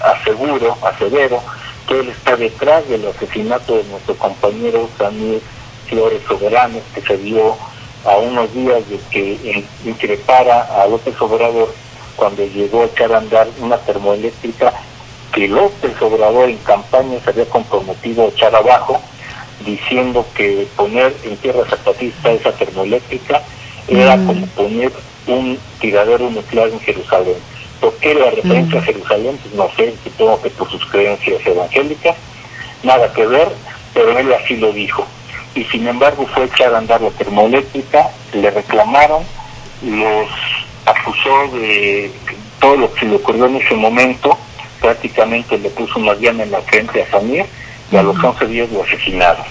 [0.00, 1.42] aseguro, asevero,
[1.88, 5.40] que él está detrás del asesinato de nuestro compañero Daniel
[5.88, 7.56] Flores Soberano, que se dio
[8.04, 11.72] a unos días de que increpara a López Obrador
[12.16, 14.72] cuando llegó a echar a andar una termoeléctrica
[15.32, 19.00] que López Obrador en campaña se había comprometido a echar abajo,
[19.64, 23.42] diciendo que poner en tierra zapatista esa termoeléctrica
[23.88, 24.26] era Mm.
[24.26, 24.92] como poner
[25.26, 27.36] un tiradero nuclear en Jerusalén.
[27.80, 29.38] ¿Por qué la referencia a Jerusalén?
[29.42, 32.16] Pues no sé, supongo que por sus creencias evangélicas,
[32.82, 33.48] nada que ver,
[33.92, 35.06] pero él así lo dijo.
[35.54, 39.22] Y sin embargo fue echar a andar la termoeléctrica, le reclamaron,
[39.82, 40.28] los
[40.86, 42.10] acusó de
[42.60, 44.38] todo lo que le ocurrió en ese momento,
[44.80, 47.44] prácticamente le puso una llana en la frente a Samir
[47.90, 49.44] y a los 11 días lo asesinaron,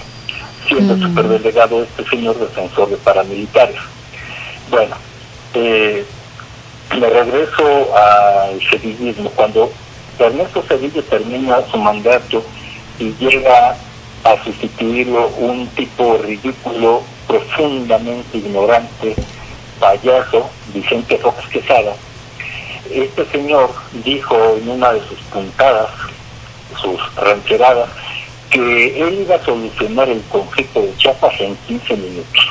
[0.66, 3.76] siendo el superdelegado este señor defensor de paramilitares.
[4.70, 4.96] Bueno,
[5.54, 6.04] eh,
[6.98, 9.30] me regreso al sevillismo.
[9.30, 9.70] Cuando
[10.18, 12.42] Ernesto Sevilla termina su mandato
[12.98, 13.76] y llega
[14.24, 19.14] a sustituirlo un tipo ridículo, profundamente ignorante,
[19.80, 21.94] payaso, Vicente Fox Quesada,
[22.90, 23.70] este señor
[24.04, 25.90] dijo en una de sus puntadas,
[26.80, 27.88] sus rancheradas,
[28.50, 32.46] que él iba a solucionar el conflicto de Chiapas en 15 minutos.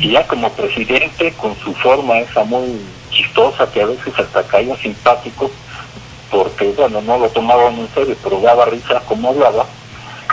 [0.00, 2.80] Y ya como presidente, con su forma esa muy
[3.10, 5.50] chistosa, que a veces hasta caía simpático,
[6.28, 9.66] porque bueno, no lo tomaban en serio, pero daba risa como hablaba,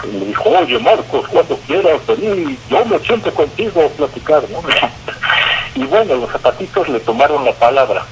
[0.03, 4.59] y le dijo, oye Marcos, cuando quieras venir, yo me siento contigo a platicar, ¿no?
[5.78, 8.03] y bueno, los zapatistas le tomaron la palabra,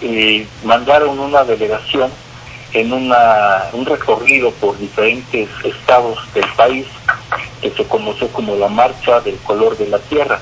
[0.00, 2.12] y mandaron una delegación
[2.72, 6.86] en una, un recorrido por diferentes estados del país
[7.60, 10.38] que se conoció como la Marcha del Color de la Tierra,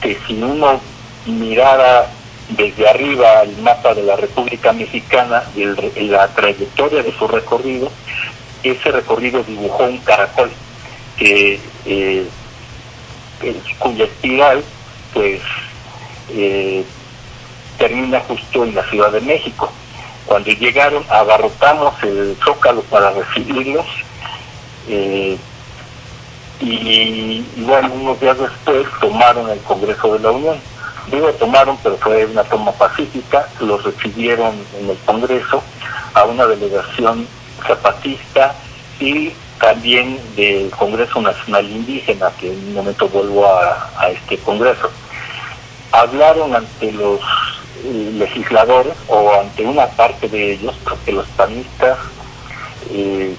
[0.00, 0.80] que si uno
[1.26, 2.10] mirara
[2.48, 7.92] desde arriba el mapa de la República Mexicana y el la trayectoria de su recorrido,
[8.64, 10.50] ese recorrido dibujó un caracol
[11.16, 12.26] que eh,
[13.42, 14.64] eh, cuya espiral
[15.14, 15.40] pues
[16.34, 16.84] eh,
[17.78, 19.70] termina justo en la Ciudad de México.
[20.26, 23.86] Cuando llegaron, abarrotamos el zócalo para recibirlos
[24.88, 25.36] eh,
[26.60, 30.56] y, bueno, unos días después tomaron el Congreso de la Unión.
[31.10, 35.60] Digo tomaron, pero fue una toma pacífica, los recibieron en el Congreso
[36.14, 37.26] a una delegación
[37.66, 38.54] zapatista
[39.00, 44.90] y también del Congreso Nacional Indígena, que en un momento vuelvo a este Congreso.
[45.92, 47.20] Hablaron ante los
[47.84, 51.98] eh, legisladores o ante una parte de ellos, porque los panistas
[52.90, 53.34] eh,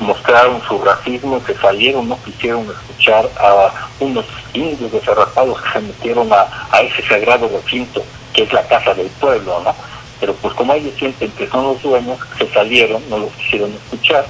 [0.00, 6.32] mostraron su racismo, que salieron, no quisieron escuchar a unos indios desarrapados que se metieron
[6.32, 8.02] a, a ese sagrado recinto
[8.36, 9.74] que es la casa del pueblo, ¿no?
[10.20, 14.26] Pero pues como ellos sienten que son los dueños, se salieron, no los quisieron escuchar.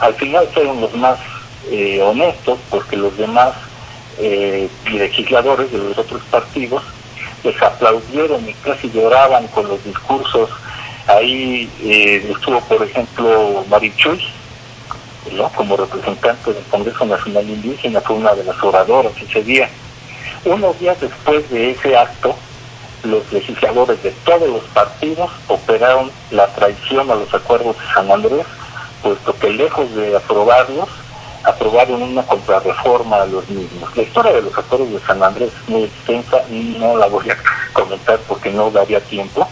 [0.00, 1.18] Al final fueron los más
[1.70, 3.52] eh, honestos, porque los demás
[4.18, 6.82] eh, legisladores de los otros partidos
[7.44, 10.50] les aplaudieron y casi lloraban con los discursos.
[11.06, 14.20] Ahí eh, estuvo, por ejemplo, Marichuy,
[15.32, 15.48] ¿no?
[15.50, 19.68] como representante del Congreso Nacional Indígena, fue una de las oradoras ese día.
[20.44, 22.34] Unos días después de ese acto,
[23.04, 28.46] los legisladores de todos los partidos operaron la traición a los acuerdos de San Andrés,
[29.02, 30.88] puesto que lejos de aprobarlos,
[31.46, 33.96] aprobaron una contrarreforma a los mismos.
[33.96, 37.30] La historia de los acuerdos de San Andrés es muy extensa y no la voy
[37.30, 37.38] a
[37.72, 39.48] comentar porque no daría tiempo.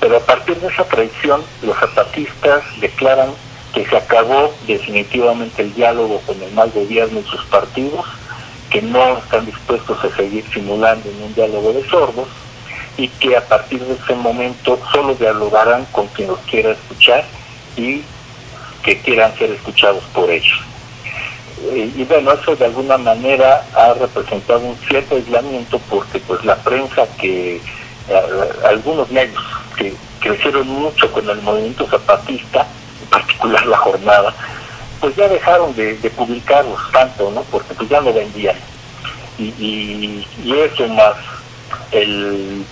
[0.00, 3.30] Pero a partir de esa traición, los zapatistas declaran
[3.72, 8.04] que se acabó definitivamente el diálogo con el mal gobierno y sus partidos,
[8.68, 12.28] que no están dispuestos a seguir simulando en un diálogo de sordos
[12.96, 17.24] y que a partir de ese momento solo dialogarán con quien los quiera escuchar
[17.76, 18.02] y
[18.82, 20.71] que quieran ser escuchados por ellos.
[21.64, 26.56] Eh, y bueno, eso de alguna manera ha representado un cierto aislamiento porque pues la
[26.56, 27.62] prensa que eh,
[28.68, 29.42] algunos medios
[29.76, 32.66] que crecieron mucho con el movimiento zapatista,
[33.02, 34.34] en particular la jornada,
[35.00, 37.42] pues ya dejaron de, publicarlos tanto, ¿no?
[37.42, 38.56] Porque pues ya no vendían.
[39.38, 41.14] Y, y, y eso más
[41.92, 42.64] el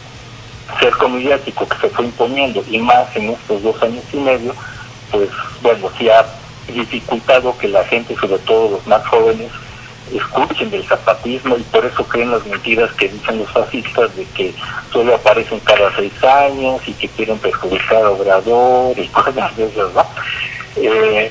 [0.78, 4.55] cerco mediático que se fue imponiendo y más en estos dos años y medio,
[5.11, 5.28] pues
[5.62, 6.24] bueno, sí ha
[6.71, 9.51] dificultado que la gente, sobre todo los más jóvenes,
[10.12, 14.53] escuchen del zapatismo y por eso creen las mentiras que dicen los fascistas de que
[14.93, 19.93] solo aparecen cada seis años y que quieren perjudicar a Obrador y cosas de esas,
[19.95, 20.05] ¿no?
[20.77, 21.31] Eh,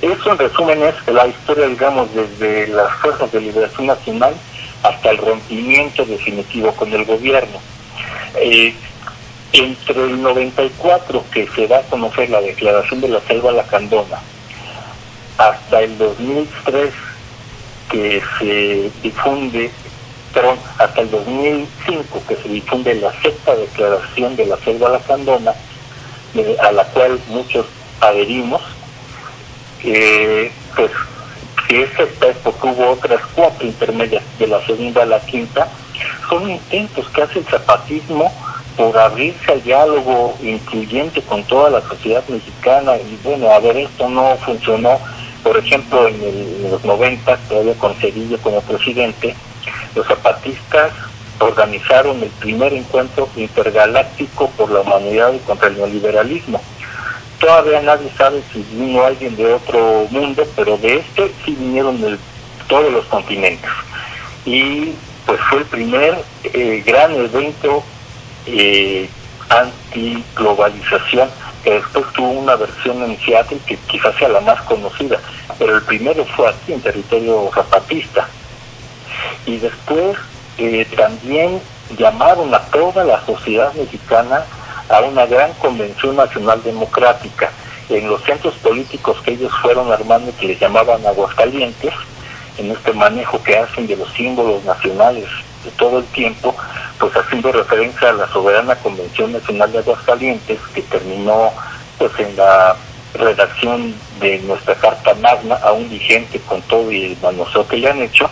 [0.00, 4.34] eso en resumen es la historia, digamos, desde las fuerzas de liberación nacional
[4.82, 7.58] hasta el rompimiento definitivo con el gobierno.
[8.36, 8.74] Eh,
[9.52, 14.18] entre el 94, que se da a conocer la declaración de la selva lacandona,
[15.38, 16.92] hasta el 2003,
[17.90, 19.70] que se difunde,
[20.34, 25.52] perdón, hasta el 2005 que se difunde la sexta declaración de la selva lacandona,
[26.34, 27.66] eh, a la cual muchos
[28.00, 28.62] adherimos,
[29.84, 30.90] eh, pues
[31.68, 35.68] que ese texto tuvo otras cuatro intermedias, de la segunda a la quinta,
[36.28, 38.32] son intentos que hace el zapatismo
[38.76, 44.08] por abrirse al diálogo incluyente con toda la sociedad mexicana y bueno, a ver, esto
[44.08, 44.98] no funcionó,
[45.42, 49.34] por ejemplo, en, el- en los 90, todavía con Cedillo como presidente,
[49.94, 50.92] los zapatistas
[51.38, 56.60] organizaron el primer encuentro intergaláctico por la humanidad y contra el neoliberalismo.
[57.38, 62.16] Todavía nadie sabe si vino alguien de otro mundo, pero de este sí vinieron de
[62.68, 63.70] todos los continentes.
[64.46, 64.92] Y
[65.26, 67.84] pues fue el primer eh, gran evento
[68.46, 69.08] eh,
[69.48, 71.28] anti-globalización,
[71.62, 75.18] que después tuvo una versión en Seattle que quizás sea la más conocida,
[75.58, 78.28] pero el primero fue aquí en territorio zapatista.
[79.46, 80.16] Y después
[80.58, 81.60] eh, también
[81.96, 84.44] llamaron a toda la sociedad mexicana
[84.88, 87.50] a una gran convención nacional democrática
[87.88, 91.94] en los centros políticos que ellos fueron armando que les llamaban Aguascalientes,
[92.58, 95.26] en este manejo que hacen de los símbolos nacionales
[95.72, 96.54] todo el tiempo,
[96.98, 101.52] pues haciendo referencia a la soberana Convención Nacional de Aguascalientes que terminó
[101.98, 102.76] pues en la
[103.14, 108.02] redacción de nuestra Carta Magna, aún vigente con todo y el manoseo que le han
[108.02, 108.28] hecho,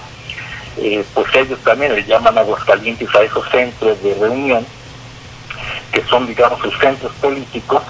[0.76, 4.66] eh, pues ellos también le llaman Aguascalientes a esos centros de reunión,
[5.92, 7.82] que son, digamos, sus centros políticos,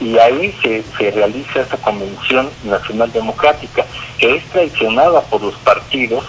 [0.00, 3.84] y ahí se, se realiza esa Convención Nacional Democrática,
[4.18, 6.24] que es traicionada por los partidos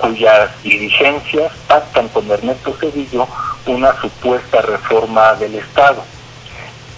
[0.00, 3.26] cuyas dirigencias pactan con Ernesto Cedillo
[3.66, 6.02] una supuesta reforma del Estado.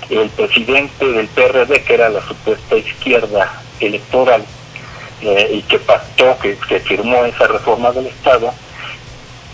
[0.08, 4.44] El presidente del PRD, que era la supuesta izquierda electoral,
[5.22, 8.52] eh, y que pactó, que se firmó esa reforma del Estado,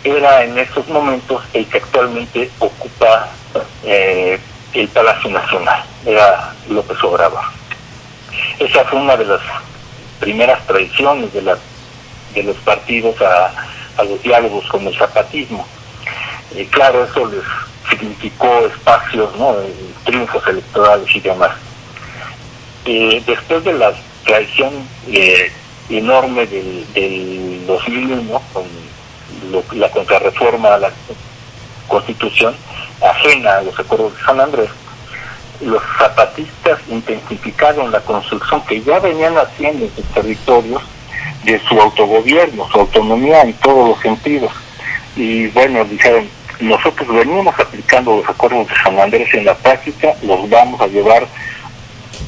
[0.04, 3.28] era en estos momentos el que actualmente ocupa
[3.84, 4.38] eh,
[4.72, 7.42] el Palacio Nacional, era López Obrador.
[8.58, 9.40] Esa fue una de las
[10.20, 11.58] primeras traiciones de, la,
[12.34, 13.52] de los partidos a,
[13.96, 15.66] a los diálogos con el zapatismo.
[16.54, 17.42] Y claro, eso les
[17.90, 19.52] significó espacios, ¿no?
[19.60, 19.72] Eh,
[20.04, 21.50] triunfos electorales y demás.
[22.84, 23.92] Eh, después de la
[24.24, 24.72] traición
[25.08, 25.50] eh,
[25.90, 28.64] enorme del, del 2001, con
[29.50, 30.90] lo- la contrarreforma a la
[31.88, 32.54] Constitución,
[33.02, 34.68] ajena a los acuerdos de San Andrés,
[35.60, 40.82] los zapatistas intensificaron la construcción que ya venían haciendo en sus territorios
[41.52, 44.52] de su autogobierno, su autonomía en todos los sentidos.
[45.16, 46.28] Y bueno, dijeron,
[46.60, 51.26] nosotros venimos aplicando los acuerdos de San Andrés en la práctica, los vamos a llevar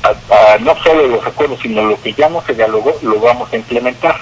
[0.03, 3.53] a, a no solo los acuerdos, sino lo que ya no se dialogó, lo vamos
[3.53, 4.17] a implementar.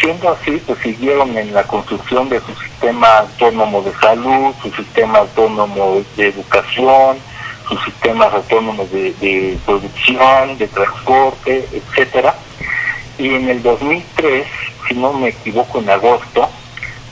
[0.00, 5.18] Siendo así, pues siguieron en la construcción de su sistema autónomo de salud, su sistema
[5.18, 7.18] autónomo de educación,
[7.68, 12.34] sus sistemas autónomos de, de producción, de transporte, etcétera.
[13.18, 14.46] Y en el 2003,
[14.88, 16.48] si no me equivoco, en agosto,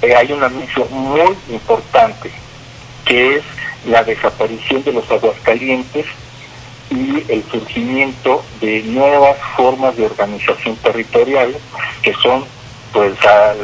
[0.02, 2.30] eh, hay un anuncio muy importante,
[3.04, 3.42] que es
[3.86, 6.06] la desaparición de los aguascalientes
[6.90, 11.54] y el surgimiento de nuevas formas de organización territorial,
[12.02, 12.44] que son
[12.92, 13.14] pues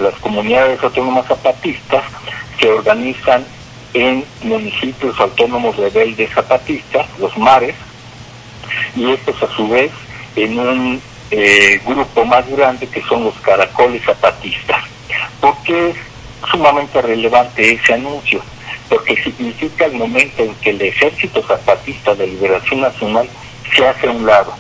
[0.01, 2.05] las comunidades autónomas zapatistas
[2.59, 3.45] que organizan
[3.95, 7.75] en municipios autónomos rebeldes zapatistas, los mares,
[8.95, 9.91] y estos a su vez
[10.37, 14.85] en un eh, grupo más grande que son los caracoles zapatistas.
[15.41, 15.97] ¿Por qué es
[16.51, 18.41] sumamente relevante ese anuncio?
[18.89, 23.29] Porque significa el momento en que el ejército zapatista de liberación nacional
[23.75, 24.55] se hace a un lado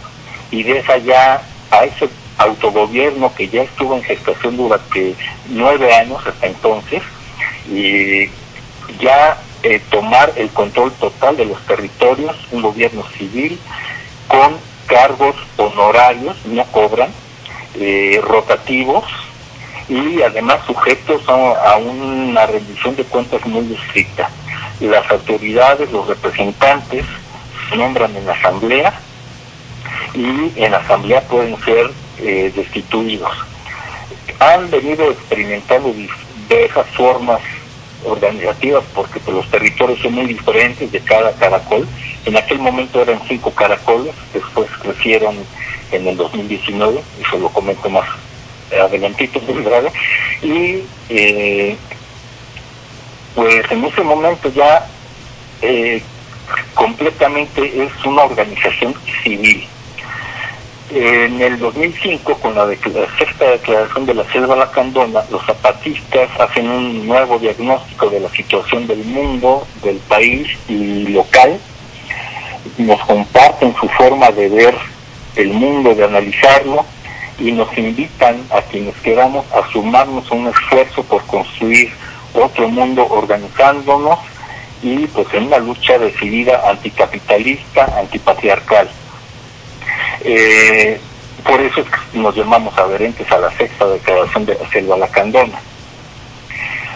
[0.50, 2.08] y deja ya a ese
[2.38, 5.14] autogobierno que ya estuvo en gestación durante
[5.48, 7.02] nueve años hasta entonces
[7.70, 8.26] y
[9.00, 13.58] ya eh, tomar el control total de los territorios, un gobierno civil
[14.28, 14.56] con
[14.86, 17.10] cargos honorarios, no cobran,
[17.74, 19.04] eh, rotativos
[19.88, 24.30] y además sujetos a, una rendición de cuentas muy estricta.
[24.80, 27.04] Las autoridades, los representantes
[27.68, 28.92] se nombran en la asamblea
[30.14, 33.32] y en la asamblea pueden ser eh, destituidos.
[34.38, 35.92] Han venido experimentando
[36.48, 37.40] diversas formas
[38.06, 41.86] organizativas porque pues, los territorios son muy diferentes de cada caracol.
[42.24, 45.36] En aquel momento eran cinco caracoles, después crecieron
[45.92, 48.08] en el 2019, eso lo comento más
[48.72, 49.92] adelantito, ¿verdad?
[50.42, 51.76] Y eh,
[53.34, 54.86] pues en ese momento ya
[55.62, 56.02] eh,
[56.74, 59.66] completamente es una organización civil.
[60.90, 62.68] En el 2005, con la,
[63.18, 68.86] sexta declaración de la selva lacandona, los zapatistas hacen un nuevo diagnóstico de la situación
[68.86, 71.58] del mundo, del país y local.
[72.78, 74.74] Nos comparten su forma de ver
[75.34, 76.84] el mundo, de analizarlo,
[77.40, 81.90] y nos invitan a quienes queramos a sumarnos a un esfuerzo por construir
[82.32, 84.20] otro mundo organizándonos
[84.82, 88.88] y pues en una lucha decidida anticapitalista, antipatriarcal.
[90.28, 90.98] Eh,
[91.44, 95.60] por eso es que nos llamamos adherentes a la sexta declaración de la selva lacandona.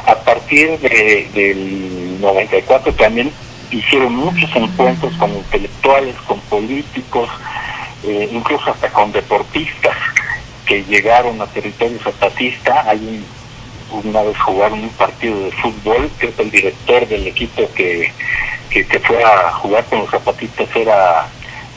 [0.05, 3.31] A partir de, del 94 también
[3.71, 7.29] hicieron muchos encuentros con intelectuales, con políticos,
[8.03, 9.97] eh, incluso hasta con deportistas
[10.67, 12.91] que llegaron a territorio zapatista.
[12.91, 13.25] Hay
[13.93, 18.13] una vez jugaron un partido de fútbol, que el director del equipo que,
[18.71, 21.29] que fue a jugar con los zapatistas era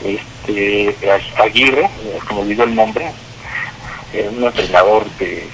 [0.04, 0.94] este,
[1.42, 1.88] Aguirre,
[2.28, 3.10] como olvidó el nombre,
[4.36, 5.48] un entrenador de,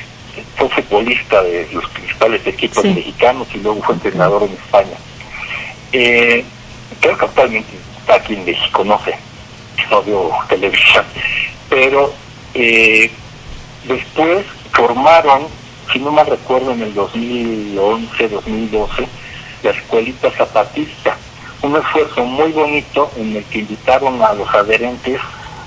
[0.57, 2.93] fue futbolista de los principales equipos Sí.
[2.93, 4.97] mexicanos y luego fue entrenador en España.
[5.93, 6.45] Eh,
[7.01, 9.15] creo que actualmente está aquí en México, no sé,
[9.91, 11.05] no veo televisión,
[11.69, 12.13] pero
[12.55, 13.11] eh,
[13.85, 15.47] después formaron,
[15.93, 19.07] si no mal recuerdo, en el 2011, 2012,
[19.63, 21.17] la escuelita zapatista,
[21.63, 25.21] un esfuerzo muy bonito en el que invitaron a los adherentes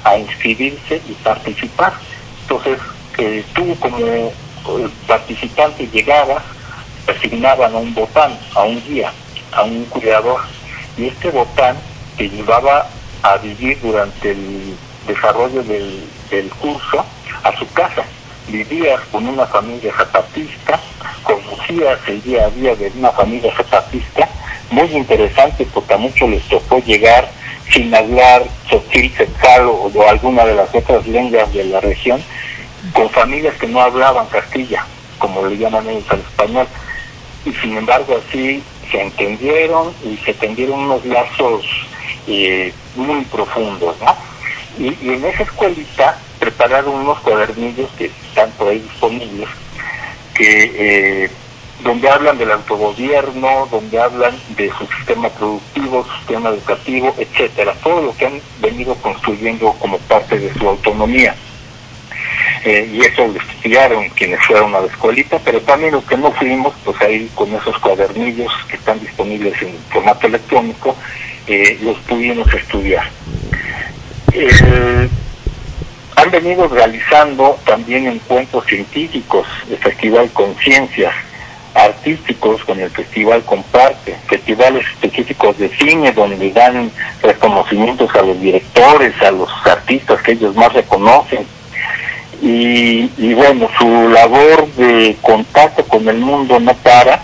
[0.04, 1.94] a inscribirse y participar.
[2.42, 2.80] Entonces,
[3.18, 4.32] eh, tú como eh,
[5.08, 6.44] participante llegabas,
[7.08, 9.12] asignaban a un botán, a un guía,
[9.52, 10.42] a un cuidador,
[10.98, 11.78] y este botán
[12.18, 12.88] te llevaba
[13.22, 14.76] a vivir durante el
[15.08, 17.06] desarrollo del, del curso
[17.44, 18.04] a su casa.
[18.48, 20.80] Vivías con una familia zapatista,
[21.24, 24.28] conocías el día a día de una familia zapatista,
[24.74, 27.30] muy interesante porque a muchos les tocó llegar
[27.72, 28.44] sin hablar
[28.92, 32.22] quetzal o, o alguna de las otras lenguas de la región,
[32.94, 34.86] con familias que no hablaban castilla,
[35.20, 36.68] como le llaman ellos al español,
[37.46, 41.66] y sin embargo así se entendieron y se tendieron unos lazos
[42.28, 44.16] eh, muy profundos, ¿no?
[44.78, 49.50] Y, y en esa escuelita prepararon unos cuadernillos que están por ahí disponibles,
[50.34, 51.30] que eh,
[51.82, 58.02] donde hablan del autogobierno, donde hablan de su sistema productivo, su sistema educativo, etcétera, todo
[58.02, 61.36] lo que han venido construyendo como parte de su autonomía.
[62.66, 66.32] Eh, y eso lo estudiaron quienes fueron a la escuelita, pero también los que no
[66.32, 70.96] fuimos, pues ahí con esos cuadernillos que están disponibles en formato electrónico,
[71.48, 73.10] eh, los pudimos estudiar.
[74.32, 75.10] Eh,
[76.16, 81.14] han venido realizando también encuentros científicos, el Festival Conciencias,
[81.74, 89.14] artísticos con el Festival Comparte, festivales específicos de cine donde dan reconocimientos a los directores,
[89.22, 91.46] a los artistas que ellos más reconocen.
[92.42, 97.22] Y, y bueno, su labor de contacto con el mundo no para.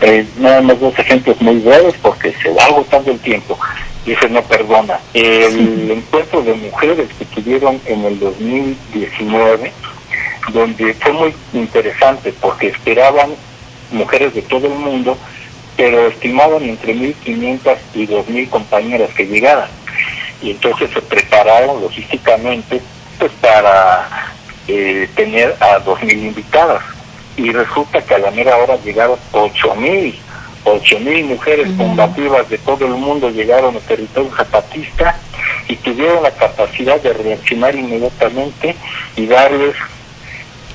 [0.00, 3.58] Eh, nada más dos ejemplos muy breves porque se va agotando el tiempo
[4.12, 5.00] ese no perdona.
[5.14, 9.72] El encuentro de mujeres que tuvieron en el 2019
[10.52, 13.30] donde fue muy interesante porque esperaban
[13.90, 15.16] mujeres de todo el mundo,
[15.76, 19.68] pero estimaban entre 1.500 y 2.000 compañeras que llegaran.
[20.42, 22.80] Y entonces se prepararon logísticamente
[23.18, 24.08] pues para
[24.68, 26.82] eh, tener a 2.000 invitadas.
[27.36, 30.14] Y resulta que a la mera hora llegaron 8.000.
[30.64, 35.18] 8.000 mujeres combativas de todo el mundo llegaron al territorio zapatista
[35.68, 38.74] y tuvieron la capacidad de reaccionar inmediatamente
[39.14, 39.74] y darles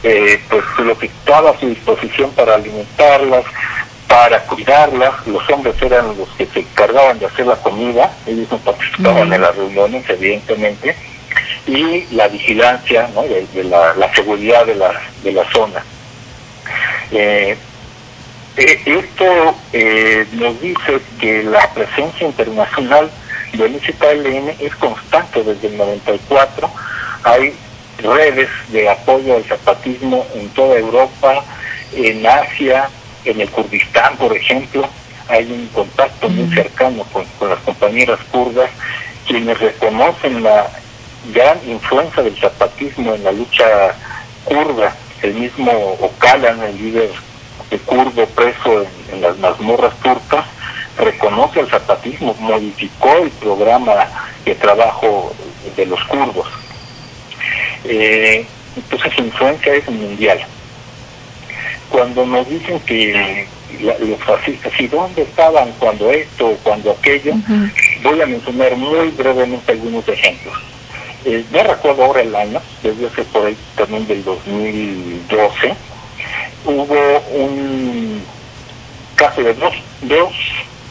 [0.03, 3.45] eh, pues lo que estaba a su disposición para alimentarlas,
[4.07, 5.27] para cuidarlas.
[5.27, 9.41] Los hombres eran los que se encargaban de hacer la comida, ellos no participaban en
[9.41, 10.95] las reuniones, evidentemente,
[11.67, 13.23] y la vigilancia, ¿no?
[13.23, 15.83] de, de la, la, seguridad de la, de la zona.
[17.11, 17.55] Eh,
[18.57, 23.09] eh, esto eh, nos dice que la presencia internacional
[23.53, 26.69] del ICKLN es constante desde el 94.
[27.23, 27.53] Hay
[28.03, 31.43] redes de apoyo al zapatismo en toda Europa,
[31.93, 32.89] en Asia,
[33.25, 34.87] en el Kurdistán, por ejemplo.
[35.27, 38.69] Hay un contacto muy cercano con, con las compañeras kurdas,
[39.27, 40.69] quienes reconocen la
[41.33, 43.95] gran influencia del zapatismo en la lucha
[44.45, 44.95] kurda.
[45.21, 47.11] El mismo Ocalan, el líder
[47.69, 50.45] de kurdo preso en, en las mazmorras turcas,
[50.97, 54.07] reconoce el zapatismo, modificó el programa
[54.45, 55.33] de trabajo
[55.75, 56.47] de los kurdos.
[57.85, 60.39] Eh, entonces su influencia es mundial.
[61.89, 63.47] Cuando nos dicen que
[63.81, 67.33] la, los fascistas, ¿y dónde estaban cuando esto o cuando aquello?
[67.33, 67.71] Uh -huh.
[68.03, 70.55] Voy a mencionar muy brevemente algunos ejemplos.
[71.25, 75.73] eh, no recuerdo ahora el año, debió ser por ahí también del 2012,
[76.65, 78.21] hubo un
[79.15, 80.33] caso de dos, dos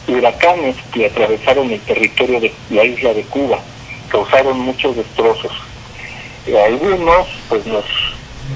[0.07, 3.59] huracanes que atravesaron el territorio de la isla de Cuba,
[4.09, 5.51] causaron muchos destrozos.
[6.49, 7.85] Y algunos, pues nos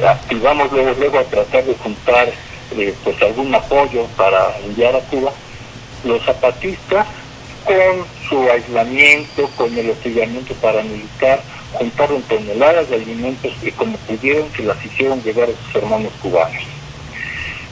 [0.03, 2.27] activamos luego, luego a tratar de juntar
[2.75, 5.31] eh, pues algún apoyo para enviar a Cuba.
[6.03, 7.05] Los zapatistas,
[7.63, 11.41] con su aislamiento, con el hostigamiento paramilitar,
[11.73, 16.63] juntaron toneladas de alimentos y como pudieron se las hicieron llegar a sus hermanos cubanos.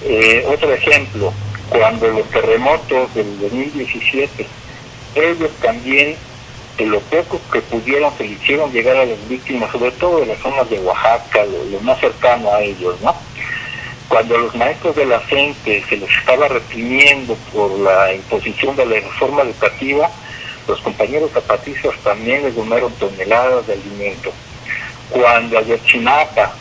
[0.04, 1.34] Eh, otro ejemplo,
[1.70, 4.46] cuando los terremotos del 2017,
[5.16, 6.16] ellos también,
[6.86, 10.40] lo poco que pudieron, se le hicieron llegar a las víctimas, sobre todo de las
[10.40, 13.16] zonas de Oaxaca, lo, más cercano a ellos, ¿no?
[14.08, 18.96] Cuando los maestros de la gente se les estaba reprimiendo por la imposición de la
[18.96, 20.10] reforma educativa,
[20.68, 24.32] los compañeros zapatistas también les donaron toneladas de alimento.
[25.10, 26.54] Cuando a Yotzinapa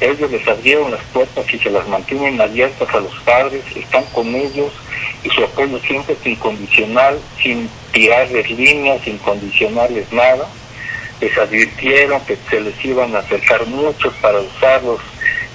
[0.00, 4.34] ellos les abrieron las puertas y se las mantienen abiertas a los padres, están con
[4.34, 4.72] ellos
[5.22, 10.48] y su apoyo siempre es incondicional, sin tirarles líneas, sin condicionarles nada.
[11.20, 15.00] Les advirtieron que se les iban a acercar muchos para usarlos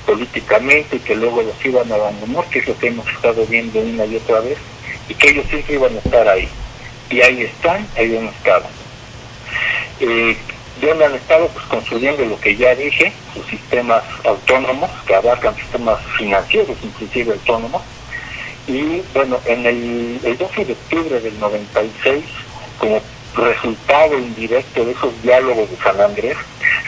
[0.05, 3.79] políticamente y que luego los iban a abandonar, que es lo que hemos estado viendo
[3.79, 4.59] una y otra vez,
[5.09, 6.47] y que ellos siempre iban a estar ahí.
[7.09, 8.65] Y ahí están, ahí han estado.
[9.99, 10.37] Eh,
[10.82, 15.99] donde han estado pues construyendo lo que ya dije, sus sistemas autónomos, que abarcan sistemas
[16.17, 17.82] financieros inclusive autónomos,
[18.67, 22.23] y bueno, en el, el 12 de octubre del 96,
[22.80, 23.01] como
[23.36, 26.38] resultado indirecto de esos diálogos de San Andrés,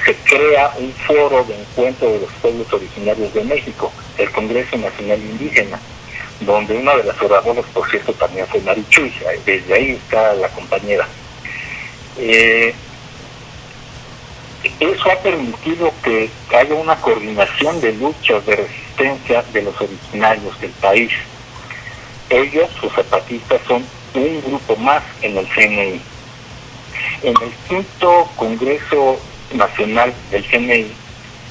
[0.06, 5.20] se crea un foro de encuentro de los pueblos originarios de México, el Congreso Nacional
[5.20, 5.80] Indígena,
[6.42, 9.14] donde una de las oradoras, por cierto, también fue Marichuy,
[9.46, 11.08] desde ahí está la compañera.
[12.18, 12.74] Eh,
[14.80, 20.72] eso ha permitido que haya una coordinación de luchas de resistencia de los originarios del
[20.72, 21.12] país.
[22.30, 26.02] Ellos, sus zapatistas, son un grupo más en el CNI.
[27.24, 29.20] En el quinto Congreso
[29.54, 30.92] Nacional del CNI,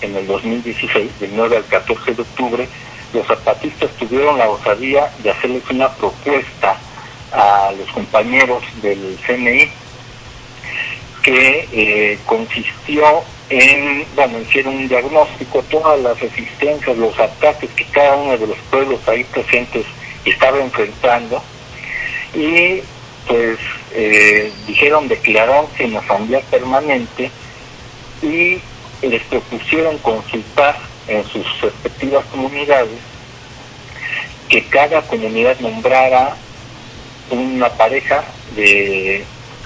[0.02, 2.68] en el 2016, del 9 al 14 de octubre,
[3.12, 6.76] los zapatistas tuvieron la osadía de hacerles una propuesta
[7.32, 9.70] a los compañeros del CNI
[11.26, 18.14] que eh, consistió en, bueno, hicieron un diagnóstico, todas las resistencias, los ataques que cada
[18.14, 19.84] uno de los pueblos ahí presentes
[20.24, 21.42] estaba enfrentando.
[22.32, 22.80] Y
[23.26, 23.58] pues
[23.92, 27.28] eh, dijeron declararse en asamblea permanente
[28.22, 28.60] y
[29.02, 33.00] les propusieron consultar en sus respectivas comunidades
[34.48, 36.36] que cada comunidad nombrara
[37.30, 38.22] una pareja
[38.54, 39.24] de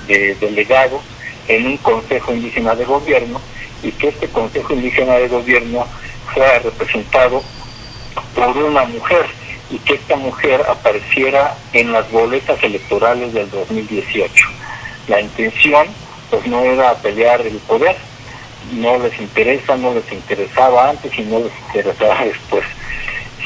[0.08, 1.02] delegados
[1.48, 3.40] en un consejo indígena de gobierno
[3.82, 5.86] y que este consejo indígena de gobierno
[6.32, 7.42] fuera representado
[8.34, 9.26] por una mujer
[9.70, 14.46] y que esta mujer apareciera en las boletas electorales del 2018.
[15.08, 15.86] La intención
[16.30, 17.96] pues no era pelear el poder,
[18.72, 22.64] no les interesa, no les interesaba antes y no les interesaba después,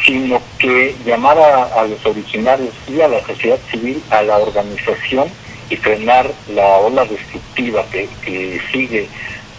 [0.05, 5.29] sino que llamar a, a los originarios y a la sociedad civil a la organización
[5.71, 9.09] y frenar la ola destructiva que, que sigue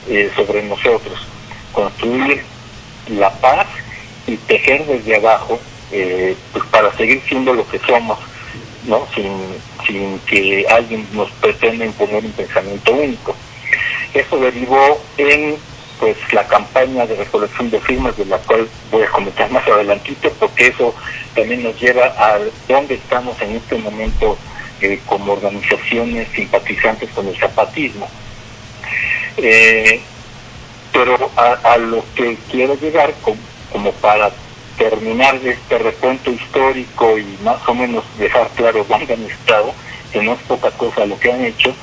[0.08, 1.28] eh, sobre nosotros,
[1.72, 2.44] construir
[3.10, 3.68] la paz
[4.28, 5.60] y tejer desde abajo
[5.92, 8.20] eh, pues para seguir siendo lo que somos,
[8.86, 9.08] ¿no?
[9.14, 9.32] Sin,
[9.86, 13.36] sin que alguien nos pretenda imponer un pensamiento único.
[14.14, 15.58] Eso derivó en
[16.00, 20.30] pues la campaña de recolección de firmas de la cual voy a comentar más adelantito
[20.40, 20.94] porque eso
[21.34, 22.38] también nos lleva a
[22.68, 24.38] dónde estamos en este momento
[24.82, 28.08] eh, como organizaciones simpatizantes con el zapatismo.
[29.38, 30.02] Eh,
[30.92, 34.32] pero a, lo que quiero llegar como, para
[34.78, 39.74] terminar este recuento histórico y más o menos dejar claro dónde han estado,
[40.12, 41.74] que no es poca cosa lo que han hecho,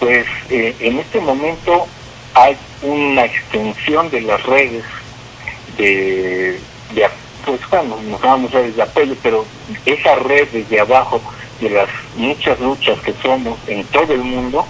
[0.00, 1.86] pues eh, en este momento
[2.34, 4.84] hay una extensión de las redes
[5.76, 6.58] de,
[6.94, 7.08] de
[7.44, 9.44] pues bueno, nos llamamos redes de apoyo, pero
[9.84, 11.20] esa red desde abajo
[11.62, 14.66] de las muchas luchas que somos en todo el mundo,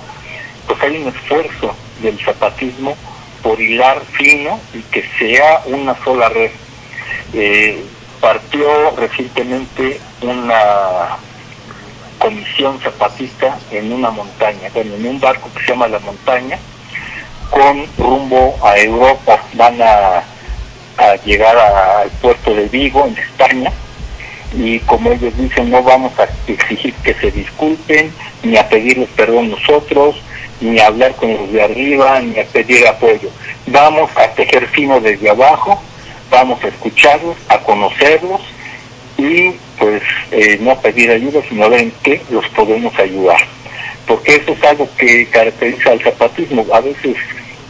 [0.66, 2.95] pues hay un esfuerzo del zapatismo
[3.43, 6.51] por hilar fino y que sea una sola red.
[7.34, 7.82] Eh,
[8.20, 11.16] partió recientemente una
[12.18, 16.59] comisión zapatista en una montaña, bueno, en un barco que se llama La Montaña,
[17.51, 20.22] con rumbo a Europa, van a,
[21.24, 23.72] llegar al puerto de Vigo, en España,
[24.55, 29.50] y como ellos dicen, no vamos a exigir que se disculpen, ni a pedirles perdón
[29.50, 30.16] nosotros,
[30.61, 33.30] ni a hablar con los de arriba, ni a pedir apoyo.
[33.66, 35.80] Vamos a tejer fino desde abajo,
[36.30, 38.40] vamos a escucharlos, a conocerlos
[39.16, 43.40] y pues eh, no pedir ayuda, sino ver en qué los podemos ayudar.
[44.07, 46.66] Porque eso es algo que caracteriza al zapatismo.
[46.72, 47.16] A veces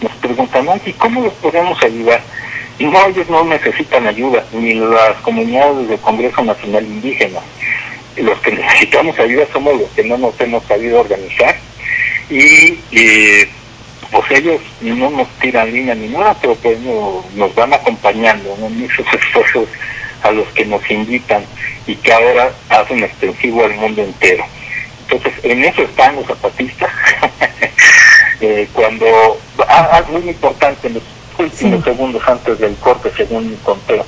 [0.01, 2.21] nos preguntan, ¿y cómo los podemos ayudar?
[2.79, 7.41] No, ellos no necesitan ayuda, ni las comunidades del Congreso Nacional Indígena.
[8.17, 11.57] Los que necesitamos ayuda somos los que no nos hemos sabido organizar
[12.29, 13.49] y eh,
[14.11, 18.67] pues ellos no nos tiran línea ni nada, pero pues no, nos van acompañando ¿no?
[18.67, 19.69] en esos esfuerzos
[20.23, 21.45] a los que nos invitan
[21.87, 24.45] y que ahora hacen extensivo al mundo entero.
[25.03, 26.91] Entonces, en eso están los zapatistas.
[28.45, 29.07] Eh, cuando,
[29.69, 31.05] ah, ah, muy importante, los
[31.37, 31.83] 15 sí.
[31.83, 34.05] segundos antes del corte, según mi conteo.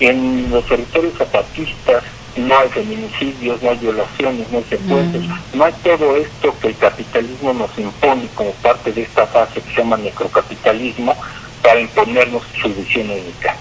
[0.00, 2.02] En los territorios zapatistas
[2.36, 5.58] no hay feminicidios, no hay violaciones, no hay secuestros, mm.
[5.58, 9.70] no hay todo esto que el capitalismo nos impone como parte de esta fase que
[9.70, 11.14] se llama necrocapitalismo
[11.62, 13.56] para imponernos su visión única.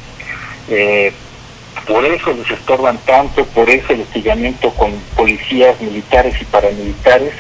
[0.70, 1.14] Eh,
[1.88, 7.34] por eso les estorban tanto, por eso el hostigamiento con policías militares y paramilitares,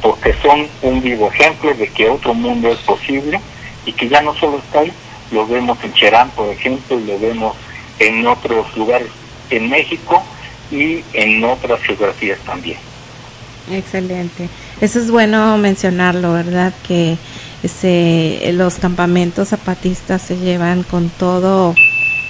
[0.00, 3.40] porque son un vivo ejemplo de que otro mundo es posible
[3.86, 4.92] y que ya no solo está ahí,
[5.30, 7.56] lo vemos en Cherán, por ejemplo, lo vemos
[7.98, 9.08] en otros lugares
[9.50, 10.22] en México
[10.70, 12.78] y en otras geografías también.
[13.70, 14.48] Excelente.
[14.80, 16.72] Eso es bueno mencionarlo, ¿verdad?
[16.86, 17.16] Que
[17.62, 21.74] ese, los campamentos zapatistas se llevan con todo,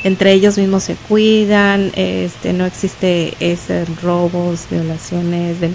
[0.05, 5.71] entre ellos mismos se cuidan, este, no existe ese robos, violaciones, de,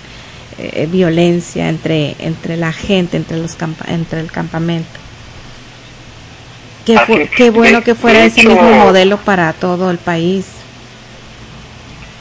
[0.59, 3.55] eh, violencia entre entre la gente, entre los
[3.87, 5.06] entre el campamento.
[6.95, 10.47] Qué, qué bueno que fuera ese mismo modelo para todo el país.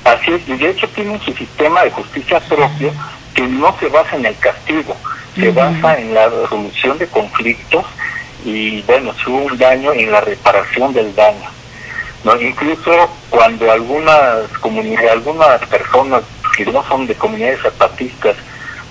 [0.02, 2.92] Así es, y de hecho tienen su sistema de justicia propio
[3.32, 4.96] que no se basa en el castigo,
[5.36, 7.84] se basa en la resolución de conflictos
[8.44, 11.48] y bueno, si hubo un daño, en la reparación del daño.
[12.24, 12.40] ¿no?
[12.40, 16.22] Incluso cuando algunas comunidades, algunas personas
[16.56, 18.34] que no son de comunidades zapatistas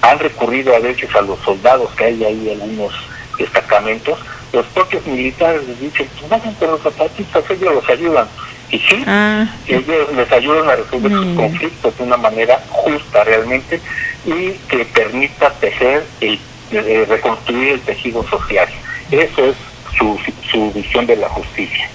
[0.01, 2.93] han recurrido a veces a los soldados que hay ahí en algunos
[3.37, 4.19] destacamentos,
[4.53, 8.27] los propios militares les dicen, pues vayan con los zapatistas, ellos los ayudan
[8.71, 9.47] y sí, ah.
[9.67, 11.35] ellos les ayudan a resolver sus Mm.
[11.35, 13.79] conflictos de una manera justa realmente
[14.25, 16.39] y que permita tejer, el,
[16.71, 18.67] eh, reconstruir el tejido social.
[19.11, 19.55] Eso es
[19.97, 20.19] su,
[20.51, 21.87] su visión de la justicia.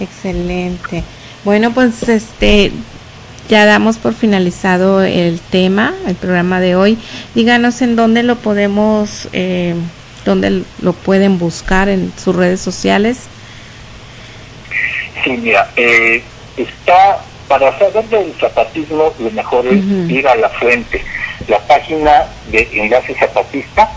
[0.00, 1.04] Excelente.
[1.44, 2.72] Bueno, pues este
[3.48, 6.98] ya damos por finalizado el tema, el programa de hoy.
[7.34, 9.74] Díganos en dónde lo podemos, eh,
[10.24, 13.26] dónde lo pueden buscar en sus redes sociales.
[15.24, 16.22] Sí, mira, eh,
[16.56, 21.02] está, para saber del zapatismo, lo mejor es ir a la fuente.
[21.48, 23.90] La página de Enlace Zapatista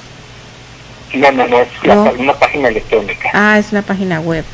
[1.13, 2.11] no, no, no, es No.
[2.17, 3.29] una página electrónica.
[3.33, 4.45] Ah, es una página web.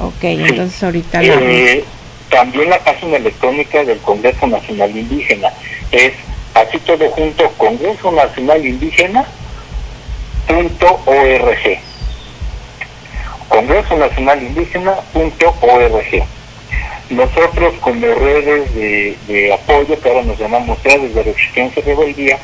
[0.00, 1.34] Ok, entonces ahorita la...
[1.40, 1.84] Eh,
[2.30, 5.48] también la página electrónica del Congreso Nacional Indígena
[5.90, 6.12] es
[6.54, 9.24] así todo junto Congreso Nacional Indígena
[10.46, 11.78] punto org
[13.48, 16.24] Congreso Nacional Indígena punto org
[17.10, 22.38] nosotros como redes de, apoyo que ahora nos llamamos redes de resistencia y rebeldía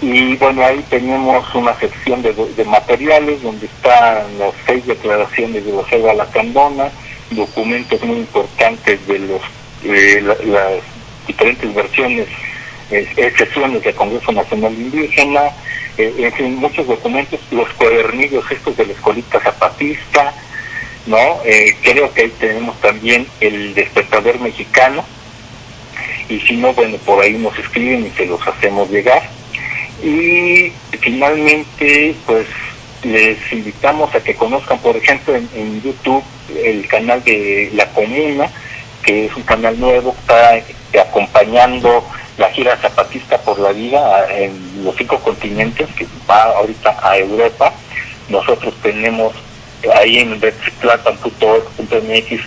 [0.00, 5.72] y bueno ahí tenemos una sección de, de materiales donde están las seis declaraciones de
[5.72, 6.90] la selva lacandona
[7.30, 9.40] documentos muy importantes de los
[9.84, 10.80] eh, la- las
[11.26, 12.26] diferentes versiones
[12.88, 15.50] sesiones del Congreso Nacional Indígena
[15.96, 20.34] eh, en fin muchos documentos los cuadernillos estos de la escolita zapatista
[21.08, 25.02] no Eh, creo que ahí tenemos también el despertador mexicano
[26.28, 29.22] y si no, bueno, por ahí nos escriben y se los hacemos llegar.
[30.02, 30.70] Y
[31.00, 32.46] finalmente, pues
[33.02, 36.22] les invitamos a que conozcan, por ejemplo, en, YouTube
[36.62, 38.50] el canal de La Comuna,
[39.02, 40.60] que es un canal nuevo está
[41.00, 42.04] acompañando
[42.36, 47.72] la gira zapatista por la vida en los cinco continentes, que va ahorita a Europa.
[48.28, 49.34] Nosotros tenemos
[49.94, 52.40] ahí en redciclatan.org.mx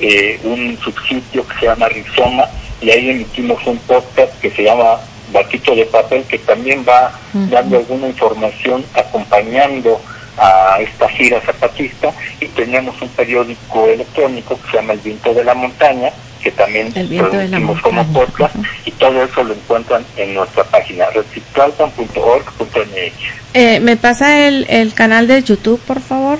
[0.00, 2.44] eh, un subsitio que se llama Rizoma
[2.80, 4.98] y ahí emitimos un podcast que se llama
[5.32, 10.00] batito de papel que también va dando alguna información acompañando
[10.40, 15.44] a esta gira zapatista y tenemos un periódico electrónico que se llama El Viento de
[15.44, 16.10] la Montaña
[16.42, 23.12] que también producimos como podcast y todo eso lo encuentran en nuestra página reciclalpan.org.mx
[23.52, 26.38] eh, ¿Me pasa el, el canal de YouTube, por favor?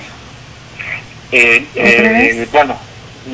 [1.32, 2.76] Eh, eh, bueno,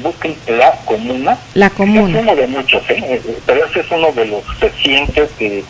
[0.03, 1.39] busquen La Comuna.
[1.55, 2.19] La Comuna.
[2.19, 2.97] Es uno de muchos, ¿eh?
[2.99, 3.23] ¿eh?
[3.47, 5.65] pero ese es uno de los recientes que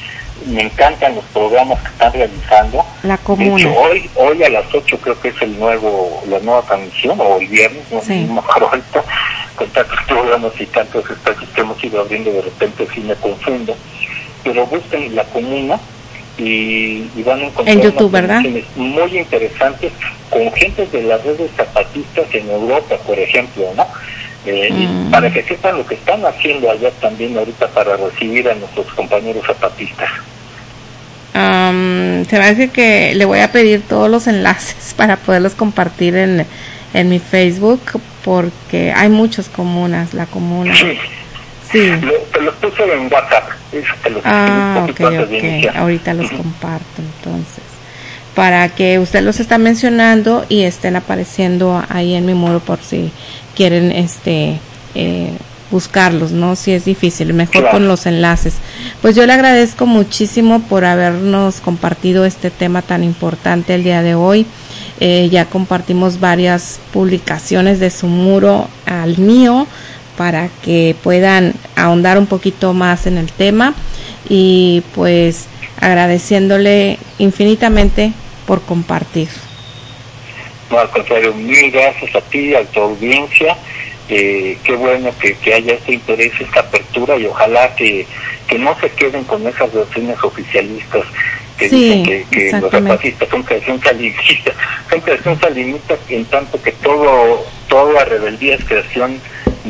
[0.45, 2.85] me encantan los programas que están realizando.
[3.03, 3.69] La Comuna.
[3.71, 7.47] hoy, hoy a las 8 creo que es el nuevo, la nueva transmisión, o el
[7.49, 9.05] viernes, no me ahorita,
[9.57, 13.75] con tantos programas y tantos espacios que hemos ido abriendo, de repente sí me confundo.
[14.45, 15.79] Pero busquen La Comuna
[16.39, 18.43] y, y van a encontrar en YouTube, ¿verdad?
[18.77, 19.93] muy interesantes
[20.31, 23.87] con gente de las redes zapatistas en Europa, por ejemplo, ¿no?
[24.47, 25.11] Eh, mm.
[25.11, 29.45] Para que sepan lo que están haciendo allá también ahorita para recibir a nuestros compañeros
[29.47, 30.11] zapatistas.
[31.35, 36.17] Um, se me hace que le voy a pedir todos los enlaces para poderlos compartir
[36.17, 36.47] en,
[36.95, 37.83] en mi Facebook
[38.25, 40.75] porque hay muchas comunas, la comuna.
[40.75, 40.99] Sí.
[41.71, 41.91] Sí.
[42.01, 43.51] Lo, te los puse en WhatsApp.
[44.03, 45.77] Te los ah, un ok, ok.
[45.77, 47.65] Ahorita los comparto entonces.
[48.35, 53.11] Para que usted los está mencionando y estén apareciendo ahí en mi muro por si
[53.55, 54.61] quieren este
[54.95, 55.33] eh,
[55.71, 56.55] buscarlos, ¿no?
[56.55, 57.71] Si es difícil, mejor Claro.
[57.71, 58.55] con los enlaces.
[59.03, 64.15] Pues yo le agradezco muchísimo por habernos compartido este tema tan importante el día de
[64.15, 64.47] hoy.
[65.01, 69.67] Eh, ya compartimos varias publicaciones de su muro al mío
[70.17, 73.75] para que puedan ahondar un poquito más en el tema
[74.29, 75.47] y pues
[75.81, 78.13] agradeciéndole infinitamente
[78.47, 79.29] por compartir.
[80.71, 83.57] No, al contrario, mil gracias a ti, a tu audiencia.
[84.09, 88.07] Eh, qué bueno que, que haya este interés, esta apertura y ojalá que,
[88.47, 91.05] que no se queden con esas doctrinas oficialistas
[91.59, 94.53] que Sí, dicen que, que los zapatistas son creación salinista.
[94.91, 99.21] Son creación salinista en tanto que todo toda rebeldía es creación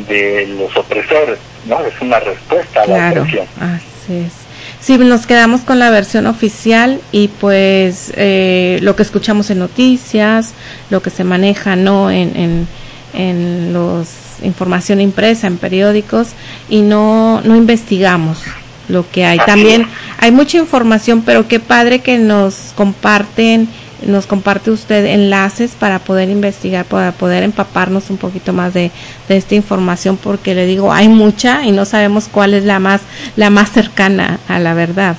[0.07, 1.79] de los opresores, ¿no?
[1.85, 3.47] Es una respuesta a la Claro, opresión.
[3.59, 4.33] así es.
[4.79, 10.53] Sí, nos quedamos con la versión oficial y pues eh, lo que escuchamos en noticias,
[10.89, 12.67] lo que se maneja no en, en,
[13.13, 14.07] en los
[14.43, 16.29] información impresa en periódicos
[16.69, 18.39] y no no investigamos
[18.87, 19.39] lo que hay.
[19.39, 19.87] También
[20.19, 23.67] hay mucha información, pero qué padre que nos comparten
[24.05, 28.91] nos comparte usted enlaces para poder investigar, para poder empaparnos un poquito más de,
[29.27, 33.01] de esta información, porque le digo, hay mucha y no sabemos cuál es la más,
[33.35, 35.15] la más cercana a la verdad.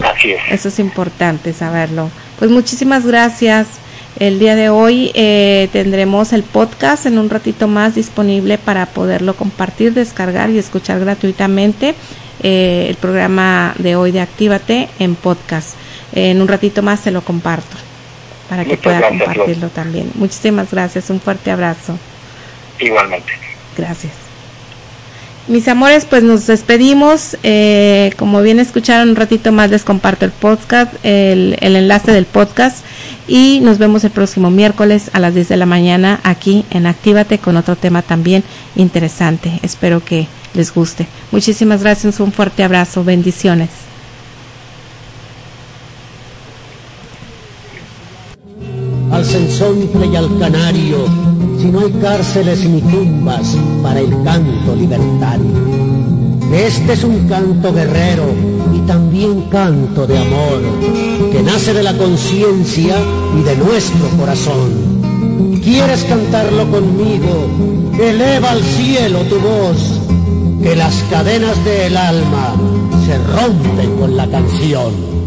[0.00, 0.40] Así es.
[0.50, 2.10] Eso es importante saberlo.
[2.38, 3.68] Pues muchísimas gracias.
[4.18, 9.34] El día de hoy eh, tendremos el podcast en un ratito más disponible para poderlo
[9.34, 11.94] compartir, descargar y escuchar gratuitamente
[12.42, 15.76] eh, el programa de hoy de Actívate en podcast.
[16.12, 17.76] En un ratito más se lo comparto
[18.48, 20.10] para que Muchas pueda gracias, compartirlo también.
[20.14, 21.08] Muchísimas gracias.
[21.08, 21.96] Un fuerte abrazo.
[22.80, 23.32] Igualmente.
[23.76, 24.12] Gracias.
[25.46, 27.36] Mis amores, pues nos despedimos.
[27.44, 32.26] Eh, como bien escucharon, un ratito más les comparto el podcast, el, el enlace del
[32.26, 32.84] podcast.
[33.28, 37.38] Y nos vemos el próximo miércoles a las 10 de la mañana aquí en Actívate
[37.38, 38.42] con otro tema también
[38.74, 39.60] interesante.
[39.62, 41.06] Espero que les guste.
[41.30, 42.18] Muchísimas gracias.
[42.18, 43.04] Un fuerte abrazo.
[43.04, 43.70] Bendiciones.
[49.10, 50.98] Al censontle y al canario,
[51.58, 55.80] si no hay cárceles ni tumbas para el canto libertario.
[56.52, 58.24] Este es un canto guerrero
[58.74, 60.60] y también canto de amor,
[61.32, 62.96] que nace de la conciencia
[63.38, 65.60] y de nuestro corazón.
[65.62, 67.46] ¿Quieres cantarlo conmigo?
[68.00, 70.00] Eleva al cielo tu voz,
[70.62, 72.54] que las cadenas del alma
[73.06, 75.19] se rompen con la canción.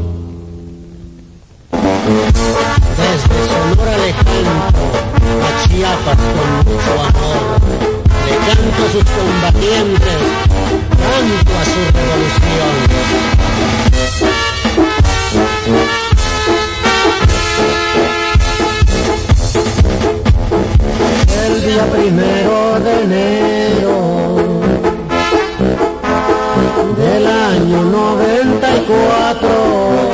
[2.95, 4.85] Desde Sonora le canto
[5.41, 7.59] a Chiapas con mucho amor.
[8.27, 10.19] Le canto a sus combatientes,
[11.01, 12.75] canto a su revolución.
[21.45, 23.95] El día primero de enero
[26.97, 30.12] del año 94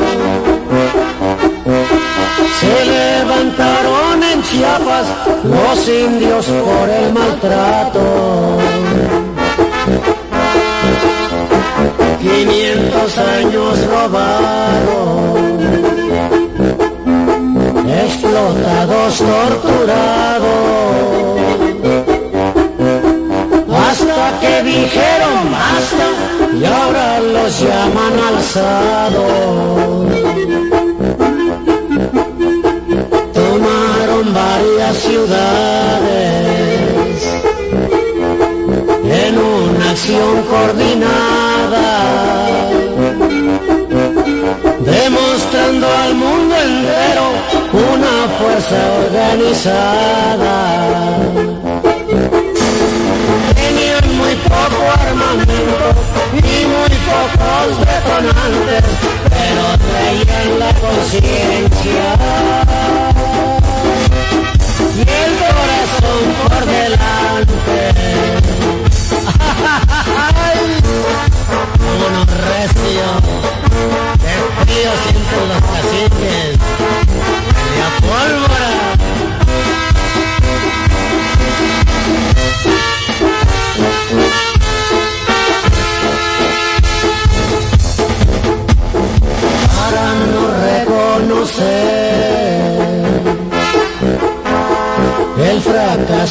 [5.44, 8.00] los indios por el maltrato.
[12.20, 15.60] 500 años robaron,
[17.88, 20.50] explotados, torturados,
[23.74, 26.08] hasta que dijeron basta
[26.60, 29.90] y ahora los llaman alzados.
[34.90, 36.80] Varias ciudades
[39.04, 41.90] en una acción coordinada,
[44.80, 47.32] demostrando al mundo entero
[47.74, 50.58] una fuerza organizada.
[53.56, 55.88] Tenían muy poco armamento
[56.34, 58.84] y muy pocos detonantes,
[59.30, 62.06] pero traían la conciencia
[65.00, 67.78] y el corazón por delante.
[70.36, 70.60] ¡Ay!
[72.08, 73.16] Unos recios,
[74.24, 76.52] de frío sienten los caciques,
[77.72, 78.72] de a pólvora.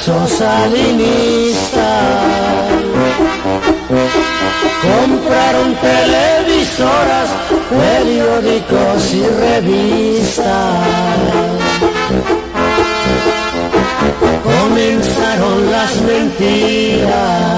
[0.09, 1.91] Fracaso salinista.
[4.83, 7.29] Compraron televisoras,
[7.71, 10.47] periódicos y revistas.
[14.45, 17.49] Comenzaron las mentiras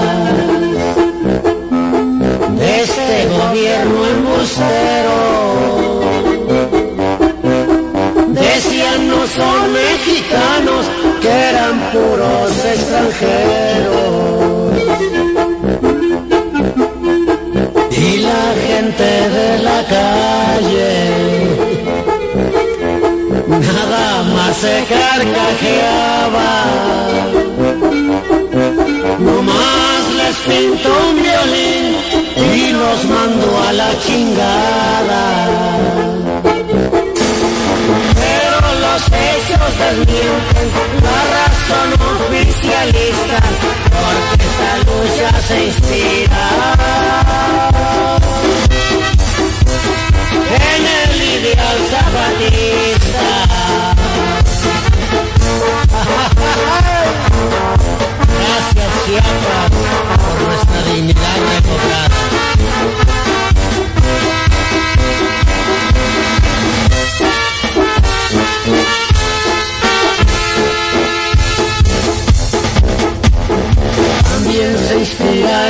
[2.57, 5.19] de este gobierno embustero.
[8.29, 10.85] Decían no son mexicanos,
[11.21, 14.11] que eran puros extranjeros.
[17.91, 21.11] Y la gente de la calle
[23.47, 26.51] nada más se carcajeaba.
[29.19, 31.85] Nomás les pintó un violín
[32.35, 35.25] y los mandó a la chingada.
[38.91, 40.67] Los hechos desmienten
[41.01, 41.89] la razón
[42.27, 43.37] oficialista,
[43.87, 46.45] porque esta lucha se inspira
[50.75, 53.27] en el ideal zapatista.
[58.35, 59.71] Gracias Chiapas
[60.17, 63.20] por nuestra dignidad recobrada.